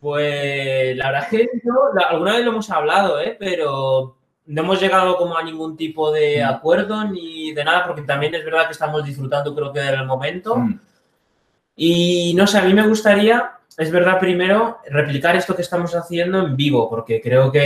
Pues 0.00 0.96
la 0.96 1.10
verdad 1.10 1.22
es 1.24 1.28
que 1.30 1.48
no, 1.64 1.74
alguna 2.08 2.34
vez 2.34 2.44
lo 2.44 2.52
hemos 2.52 2.70
hablado, 2.70 3.20
¿eh? 3.20 3.36
pero 3.38 4.16
no 4.46 4.62
hemos 4.62 4.80
llegado 4.80 5.16
como 5.16 5.36
a 5.36 5.42
ningún 5.42 5.76
tipo 5.76 6.12
de 6.12 6.42
acuerdo 6.44 7.04
ni 7.04 7.52
de 7.52 7.64
nada, 7.64 7.86
porque 7.86 8.02
también 8.02 8.34
es 8.34 8.44
verdad 8.44 8.66
que 8.66 8.72
estamos 8.72 9.04
disfrutando 9.04 9.54
creo 9.54 9.72
que 9.72 9.80
del 9.80 10.06
momento. 10.06 10.56
Mm, 10.56 10.80
Y 11.76 12.34
no 12.36 12.46
sé, 12.46 12.58
a 12.58 12.62
mí 12.62 12.72
me 12.72 12.86
gustaría, 12.86 13.55
es 13.76 13.90
verdad, 13.90 14.18
primero 14.18 14.78
replicar 14.88 15.36
esto 15.36 15.54
que 15.54 15.62
estamos 15.62 15.94
haciendo 15.94 16.46
en 16.46 16.56
vivo, 16.56 16.88
porque 16.88 17.20
creo 17.20 17.52
que 17.52 17.58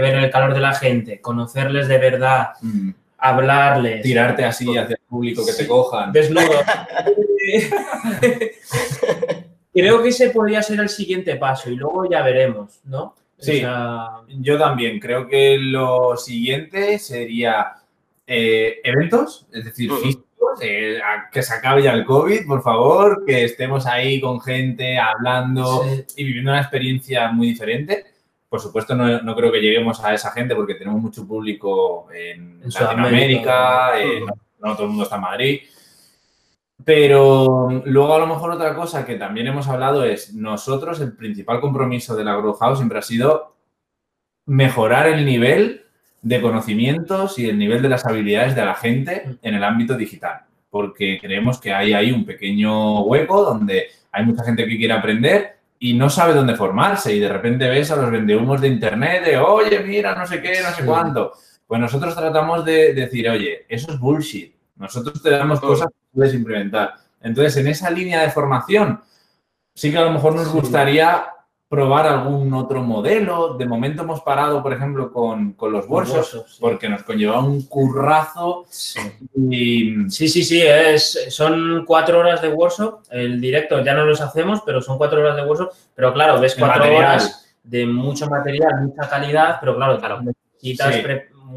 ver 0.00 0.14
el 0.14 0.30
calor 0.30 0.54
de 0.54 0.60
la 0.60 0.74
gente, 0.74 1.20
conocerles 1.20 1.88
de 1.88 1.98
verdad, 1.98 2.50
mm. 2.60 2.90
hablarles, 3.18 4.02
tirarte 4.02 4.44
así 4.44 4.76
hacia 4.76 4.94
el 4.94 5.02
público 5.08 5.44
que 5.44 5.52
te 5.52 5.66
cojan. 5.66 6.12
desnudo. 6.12 6.48
creo 9.72 10.02
que 10.02 10.08
ese 10.08 10.30
podría 10.30 10.62
ser 10.62 10.78
el 10.80 10.88
siguiente 10.88 11.36
paso 11.36 11.70
y 11.70 11.76
luego 11.76 12.08
ya 12.08 12.22
veremos, 12.22 12.80
¿no? 12.84 13.16
Sí. 13.38 13.58
O 13.58 13.60
sea, 13.60 14.08
Yo 14.28 14.58
también 14.58 14.98
creo 15.00 15.26
que 15.26 15.58
lo 15.58 16.16
siguiente 16.16 16.98
sería 16.98 17.74
eh, 18.26 18.80
eventos, 18.84 19.46
es 19.52 19.64
decir, 19.64 19.90
eh, 20.60 20.98
que 21.30 21.42
se 21.42 21.54
acabe 21.54 21.82
ya 21.82 21.92
el 21.92 22.04
COVID, 22.04 22.46
por 22.46 22.62
favor, 22.62 23.24
que 23.24 23.44
estemos 23.44 23.86
ahí 23.86 24.20
con 24.20 24.40
gente 24.40 24.98
hablando 24.98 25.84
sí, 25.84 26.04
y 26.16 26.24
viviendo 26.24 26.50
una 26.50 26.60
experiencia 26.60 27.30
muy 27.30 27.48
diferente. 27.48 28.04
Por 28.48 28.60
supuesto, 28.60 28.94
no, 28.94 29.20
no 29.22 29.36
creo 29.36 29.52
que 29.52 29.60
lleguemos 29.60 30.02
a 30.02 30.14
esa 30.14 30.30
gente 30.32 30.54
porque 30.54 30.74
tenemos 30.74 31.00
mucho 31.00 31.26
público 31.26 32.08
en, 32.12 32.62
En 32.62 32.70
Latinoamérica, 32.70 34.00
eh, 34.00 34.20
no, 34.20 34.68
no 34.68 34.74
todo 34.74 34.84
el 34.84 34.88
mundo 34.90 35.04
está 35.04 35.16
en 35.16 35.22
Madrid. 35.22 35.60
Pero 36.84 37.82
luego 37.84 38.14
a 38.14 38.18
lo 38.18 38.26
mejor 38.26 38.52
otra 38.52 38.74
cosa 38.74 39.04
que 39.04 39.16
también 39.16 39.48
hemos 39.48 39.68
hablado 39.68 40.04
es 40.04 40.32
nosotros, 40.32 41.00
el 41.00 41.14
principal 41.16 41.60
compromiso 41.60 42.16
de 42.16 42.24
la 42.24 42.36
Grow 42.36 42.54
House 42.54 42.78
siempre 42.78 42.98
ha 42.98 43.02
sido 43.02 43.56
mejorar 44.46 45.06
el 45.08 45.26
nivel 45.26 45.87
de 46.22 46.40
conocimientos 46.40 47.38
y 47.38 47.48
el 47.48 47.58
nivel 47.58 47.82
de 47.82 47.88
las 47.88 48.04
habilidades 48.06 48.54
de 48.54 48.64
la 48.64 48.74
gente 48.74 49.38
en 49.42 49.54
el 49.54 49.64
ámbito 49.64 49.96
digital, 49.96 50.40
porque 50.70 51.18
creemos 51.20 51.60
que 51.60 51.72
hay 51.72 51.92
ahí 51.92 52.10
un 52.12 52.24
pequeño 52.24 53.02
hueco 53.02 53.42
donde 53.42 53.86
hay 54.12 54.24
mucha 54.24 54.44
gente 54.44 54.66
que 54.66 54.76
quiere 54.76 54.94
aprender 54.94 55.56
y 55.78 55.94
no 55.94 56.10
sabe 56.10 56.34
dónde 56.34 56.56
formarse 56.56 57.14
y 57.14 57.20
de 57.20 57.28
repente 57.28 57.68
ves 57.68 57.90
a 57.92 57.96
los 57.96 58.10
vendehumos 58.10 58.60
de 58.60 58.68
internet 58.68 59.24
de, 59.24 59.38
oye, 59.38 59.78
mira, 59.80 60.14
no 60.14 60.26
sé 60.26 60.42
qué, 60.42 60.60
no 60.62 60.70
sé 60.70 60.84
cuánto. 60.84 61.32
Pues 61.66 61.80
nosotros 61.80 62.16
tratamos 62.16 62.64
de 62.64 62.94
decir, 62.94 63.28
oye, 63.28 63.64
eso 63.68 63.92
es 63.92 63.98
bullshit. 64.00 64.54
Nosotros 64.76 65.22
te 65.22 65.30
damos 65.30 65.58
Mm. 65.62 65.66
cosas 65.66 65.88
que 65.88 65.94
puedes 66.14 66.34
implementar. 66.34 66.94
Entonces, 67.20 67.56
en 67.58 67.68
esa 67.68 67.90
línea 67.90 68.22
de 68.22 68.30
formación, 68.30 69.00
sí 69.74 69.90
que 69.92 69.98
a 69.98 70.04
lo 70.04 70.12
mejor 70.12 70.34
nos 70.34 70.48
gustaría 70.48 71.26
probar 71.68 72.06
algún 72.06 72.52
otro 72.54 72.82
modelo. 72.82 73.54
De 73.54 73.66
momento 73.66 74.02
hemos 74.02 74.22
parado, 74.22 74.62
por 74.62 74.72
ejemplo, 74.72 75.12
con, 75.12 75.54
los 75.60 75.86
bolsos, 75.86 76.56
porque 76.60 76.88
nos 76.88 77.02
conlleva 77.02 77.40
un 77.40 77.62
currazo. 77.66 78.64
Sí, 78.70 79.96
sí, 80.08 80.28
sí, 80.28 80.62
son 81.28 81.84
cuatro 81.86 82.20
horas 82.20 82.40
de 82.40 82.48
workshop. 82.48 83.00
El 83.10 83.40
directo 83.40 83.84
ya 83.84 83.94
no 83.94 84.04
los 84.04 84.20
hacemos, 84.20 84.62
pero 84.64 84.80
son 84.80 84.96
cuatro 84.96 85.20
horas 85.20 85.36
de 85.36 85.44
workshop. 85.44 85.70
Pero 85.94 86.12
claro, 86.12 86.40
ves 86.40 86.56
cuatro 86.58 86.96
horas 86.96 87.54
de 87.62 87.84
mucho 87.84 88.28
material, 88.28 88.82
mucha 88.82 89.08
calidad, 89.08 89.58
pero 89.60 89.76
claro, 89.76 89.98
claro. 89.98 90.22
necesitas 90.22 90.94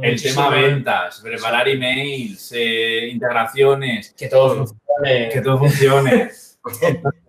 el 0.02 0.22
tema 0.22 0.50
ventas, 0.50 1.22
preparar 1.22 1.68
emails, 1.68 2.52
eh, 2.54 3.08
integraciones. 3.10 4.14
Que 4.18 4.28
todo 4.28 4.56
funcione. 4.56 5.30
Que 5.30 5.42
todo 5.42 5.58
funcione. 5.60 6.32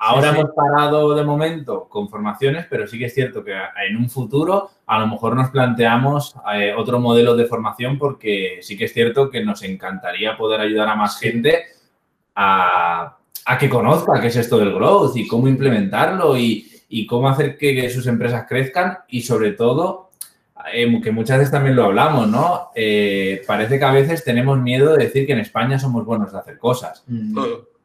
ahora 0.00 0.30
hemos 0.30 0.50
parado 0.52 1.14
de 1.14 1.22
momento 1.22 1.86
con 1.88 2.08
formaciones, 2.08 2.66
pero 2.68 2.86
sí 2.86 2.98
que 2.98 3.04
es 3.04 3.14
cierto 3.14 3.44
que 3.44 3.52
en 3.86 3.96
un 3.96 4.08
futuro 4.08 4.70
a 4.86 4.98
lo 4.98 5.06
mejor 5.06 5.36
nos 5.36 5.50
planteamos 5.50 6.34
eh, 6.54 6.74
otro 6.76 6.98
modelo 6.98 7.36
de 7.36 7.44
formación 7.44 7.98
porque 7.98 8.60
sí 8.62 8.78
que 8.78 8.86
es 8.86 8.94
cierto 8.94 9.30
que 9.30 9.44
nos 9.44 9.62
encantaría 9.62 10.36
poder 10.36 10.60
ayudar 10.60 10.88
a 10.88 10.96
más 10.96 11.18
gente 11.20 11.64
a, 12.34 13.18
que 13.58 13.68
conozca 13.68 14.20
qué 14.20 14.28
es 14.28 14.36
esto 14.36 14.58
del 14.58 14.72
growth 14.72 15.16
y 15.16 15.28
cómo 15.28 15.48
implementarlo 15.48 16.36
y, 16.38 16.66
cómo 17.06 17.28
hacer 17.28 17.56
que 17.56 17.88
sus 17.90 18.06
empresas 18.06 18.46
crezcan 18.48 18.98
y 19.08 19.22
sobre 19.22 19.52
todo 19.52 20.10
eh, 20.72 21.00
que 21.02 21.12
muchas 21.12 21.38
veces 21.38 21.52
también 21.52 21.76
lo 21.76 21.84
hablamos, 21.84 22.28
¿no? 22.28 22.70
Eh, 22.74 23.42
parece 23.46 23.78
que 23.78 23.84
a 23.84 23.92
veces 23.92 24.24
tenemos 24.24 24.58
miedo 24.58 24.92
de 24.92 25.04
decir 25.04 25.26
que 25.26 25.32
en 25.32 25.40
España 25.40 25.78
somos 25.78 26.04
buenos 26.04 26.32
de 26.32 26.38
hacer 26.38 26.58
cosas. 26.58 27.04
Mm. 27.06 27.38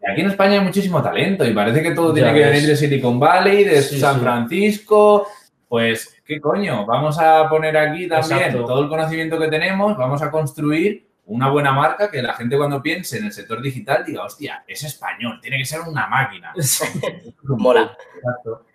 Aquí 0.07 0.21
en 0.21 0.27
España 0.27 0.53
hay 0.53 0.61
muchísimo 0.61 1.01
talento 1.01 1.45
y 1.45 1.53
parece 1.53 1.81
que 1.81 1.91
todo 1.91 2.13
tiene 2.13 2.33
que 2.33 2.45
venir 2.45 2.67
de 2.67 2.75
Silicon 2.75 3.19
Valley, 3.19 3.63
de 3.63 3.81
San 3.81 4.19
Francisco. 4.21 5.27
Pues, 5.67 6.21
¿qué 6.25 6.39
coño? 6.39 6.85
Vamos 6.85 7.17
a 7.19 7.49
poner 7.49 7.75
aquí 7.77 8.07
también 8.07 8.53
todo 8.53 8.83
el 8.83 8.89
conocimiento 8.89 9.39
que 9.39 9.47
tenemos, 9.47 9.97
vamos 9.97 10.21
a 10.21 10.31
construir 10.31 11.05
una 11.27 11.49
buena 11.49 11.71
marca 11.71 12.11
que 12.11 12.21
la 12.21 12.33
gente 12.33 12.55
cuando 12.55 12.81
piense 12.81 13.17
en 13.17 13.25
el 13.25 13.31
sector 13.31 13.61
digital 13.61 14.05
diga, 14.05 14.23
hostia, 14.23 14.63
es 14.67 14.83
español, 14.83 15.39
tiene 15.41 15.57
que 15.57 15.65
ser 15.65 15.81
una 15.81 16.07
máquina. 16.07 16.53
Mola. 17.43 17.97
Exacto. 18.15 18.65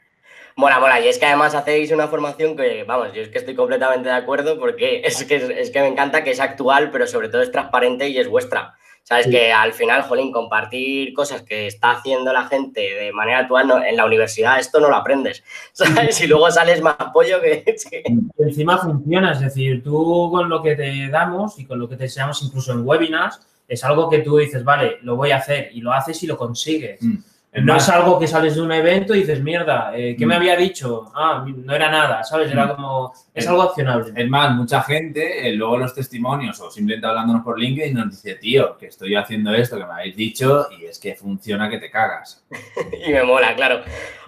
Mola, 0.57 0.81
mola. 0.81 1.01
Y 1.01 1.09
es 1.09 1.19
que 1.19 1.27
además 1.27 1.55
hacéis 1.55 1.91
una 1.93 2.09
formación 2.09 2.57
que, 2.57 2.85
vamos, 2.85 3.13
yo 3.15 3.23
es 3.23 3.29
que 3.29 3.39
estoy 3.39 3.55
completamente 3.55 4.09
de 4.09 4.15
acuerdo 4.15 4.59
porque 4.59 5.01
es 5.05 5.25
que, 5.25 5.37
es 5.37 5.71
que 5.71 5.81
me 5.81 5.87
encanta 5.87 6.25
que 6.25 6.33
es 6.33 6.41
actual, 6.41 6.91
pero 6.91 7.07
sobre 7.07 7.29
todo 7.29 7.41
es 7.41 7.53
transparente 7.53 8.09
y 8.09 8.19
es 8.19 8.29
vuestra. 8.29 8.75
Sabes 9.11 9.27
que 9.27 9.53
al 9.53 9.73
final, 9.73 10.03
Jolín, 10.03 10.31
compartir 10.31 11.13
cosas 11.15 11.43
que 11.43 11.67
está 11.67 11.91
haciendo 11.91 12.33
la 12.33 12.47
gente 12.47 12.81
de 12.81 13.13
manera 13.13 13.41
actual 13.41 13.83
en 13.85 13.97
la 13.97 14.07
universidad, 14.07 14.61
esto 14.61 14.79
no 14.79 14.89
lo 14.89 14.95
aprendes. 14.95 15.43
¿Sabes? 15.73 16.21
Y 16.21 16.29
luego 16.29 16.49
sales 16.49 16.81
más 16.81 16.95
pollo 17.13 17.41
que, 17.41 17.65
Encima 18.39 18.79
funciona, 18.79 19.33
es 19.33 19.41
decir, 19.41 19.83
tú 19.83 20.31
con 20.31 20.49
lo 20.49 20.63
que 20.63 20.77
te 20.77 21.09
damos 21.09 21.59
y 21.59 21.65
con 21.65 21.81
lo 21.81 21.89
que 21.89 21.97
te 21.97 22.05
enseñamos 22.05 22.41
incluso 22.45 22.73
en 22.73 22.87
webinars, 22.87 23.41
es 23.67 23.83
algo 23.83 24.09
que 24.09 24.21
tú 24.21 24.37
dices, 24.37 24.63
vale, 24.63 24.99
lo 25.03 25.17
voy 25.17 25.33
a 25.33 25.39
hacer 25.39 25.71
y 25.73 25.81
lo 25.81 25.93
haces 25.93 26.23
y 26.23 26.29
lo 26.29 26.37
consigues. 26.37 27.03
Mm 27.03 27.17
no 27.53 27.77
es 27.77 27.89
algo 27.89 28.19
que 28.19 28.29
sales 28.29 28.55
de 28.55 28.63
un 28.63 28.71
evento 28.71 29.13
y 29.13 29.21
dices, 29.21 29.43
mierda, 29.43 29.91
eh, 29.97 30.15
¿qué 30.17 30.25
me 30.25 30.35
mm. 30.35 30.37
había 30.37 30.57
dicho? 30.57 31.11
Ah, 31.15 31.45
no 31.45 31.75
era 31.75 31.91
nada, 31.91 32.23
¿sabes? 32.23 32.51
Era 32.53 32.67
mm. 32.67 32.77
como, 32.77 33.13
es 33.35 33.47
algo 33.49 33.63
accionable. 33.63 34.13
Es 34.15 34.29
más, 34.29 34.55
mucha 34.55 34.83
gente, 34.83 35.49
eh, 35.49 35.53
luego 35.55 35.77
los 35.79 35.93
testimonios 35.93 36.61
o 36.61 36.71
simplemente 36.71 37.09
hablándonos 37.09 37.43
por 37.43 37.59
LinkedIn 37.59 37.95
nos 37.95 38.11
dice, 38.11 38.37
tío, 38.37 38.79
que 38.79 38.87
estoy 38.87 39.17
haciendo 39.17 39.53
esto 39.53 39.77
que 39.77 39.85
me 39.85 39.93
habéis 39.93 40.15
dicho 40.15 40.69
y 40.79 40.85
es 40.85 41.01
que 41.01 41.17
funciona 41.17 41.69
que 41.69 41.79
te 41.79 41.91
cagas. 41.91 42.45
y 43.07 43.13
me 43.13 43.25
mola, 43.25 43.57
claro. 43.57 43.81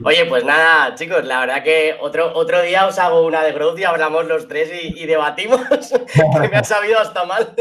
Oye, 0.02 0.24
pues 0.26 0.44
nada, 0.44 0.92
chicos, 0.96 1.24
la 1.24 1.40
verdad 1.40 1.62
que 1.62 1.96
otro, 2.00 2.35
otro 2.35 2.61
día 2.61 2.87
os 2.87 2.98
hago 2.98 3.24
una 3.24 3.44
de 3.44 3.52
growth 3.52 3.78
y 3.78 3.85
hablamos 3.85 4.26
los 4.26 4.48
tres 4.48 4.68
y, 4.82 5.06
debatimos, 5.06 5.61
que 6.40 6.48
me 6.48 6.56
ha 6.56 6.64
sabido 6.64 6.98
hasta 6.98 7.24
mal. 7.24 7.54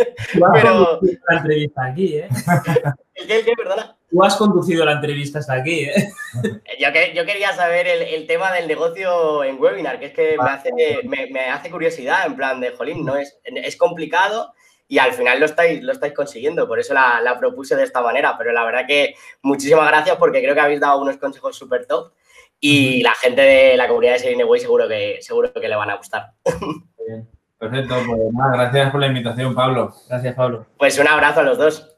pero... 0.54 1.00
La 1.30 1.38
entrevista 1.38 1.86
aquí, 1.86 2.15
¿eh? 2.15 2.30
¿El 3.13 3.28
qué, 3.28 3.39
el 3.39 3.45
qué, 3.45 3.54
perdona? 3.56 3.95
Tú 4.12 4.24
has 4.24 4.36
conducido 4.36 4.84
la 4.86 4.93
entrevista 4.93 5.39
hasta 5.39 5.54
aquí, 5.54 5.86
¿eh? 5.86 6.12
Yo, 6.80 6.91
que, 6.91 7.13
yo 7.15 7.26
quería 7.26 7.54
saber 7.54 7.88
el, 7.88 8.26
tema 8.26 8.52
del 8.52 8.67
negocio 8.67 9.43
en 9.43 9.60
webinar, 9.62 10.00
que 10.00 10.08
es 10.08 10.13
que 10.13 10.36
me 10.41 10.50
hace, 10.50 10.71
me, 11.04 11.50
hace 11.50 11.69
curiosidad, 11.69 12.26
en 12.26 12.36
plan 12.36 12.60
de, 12.60 12.71
jolín, 12.71 13.06
¿no? 13.06 13.15
Es, 13.15 13.38
es 13.43 13.76
complicado 13.76 14.54
y 14.91 15.00
al 15.00 15.13
final 15.13 15.39
lo 15.39 15.45
estáis, 15.45 15.82
lo 15.82 15.93
estáis 15.93 16.13
consiguiendo, 16.13 16.67
por 16.67 16.78
eso 16.78 16.93
la, 16.93 17.38
propuse 17.39 17.78
de 17.78 17.84
esta 17.84 18.02
manera, 18.02 18.38
pero 18.38 18.52
la 18.52 18.65
verdad 18.65 18.86
que 18.86 19.15
muchísimas 19.41 19.88
gracias 19.88 20.17
porque 20.17 20.41
creo 20.41 20.54
que 20.54 20.60
habéis 20.60 20.82
dado 20.82 21.02
unos 21.02 21.15
consejos 21.15 21.56
súper 21.56 21.86
top 21.86 22.12
y 22.60 23.02
la 23.02 23.13
gente 23.13 23.41
de 23.41 23.78
la 23.78 23.88
comunidad 23.88 24.13
de 24.13 24.19
Serene 24.19 24.43
seguro 24.60 24.89
que, 24.89 25.19
seguro 25.21 25.54
que 25.54 25.69
le 25.69 25.78
van 25.78 25.91
a 25.91 25.95
gustar. 25.95 26.32
Bien. 27.08 27.26
Perfecto, 27.58 27.95
pues 28.06 28.34
nada, 28.34 28.52
gracias 28.54 28.91
por 28.91 29.00
la 29.00 29.08
invitación, 29.08 29.56
Pablo. 29.56 29.93
Gracias, 30.10 30.36
Pablo. 30.36 30.65
Pues 30.78 31.00
un 31.00 31.08
abrazo 31.08 31.39
a 31.39 31.43
los 31.43 31.58
dos. 31.58 31.95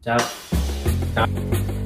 Chao. 0.00 0.18
Yeah. 1.18 1.77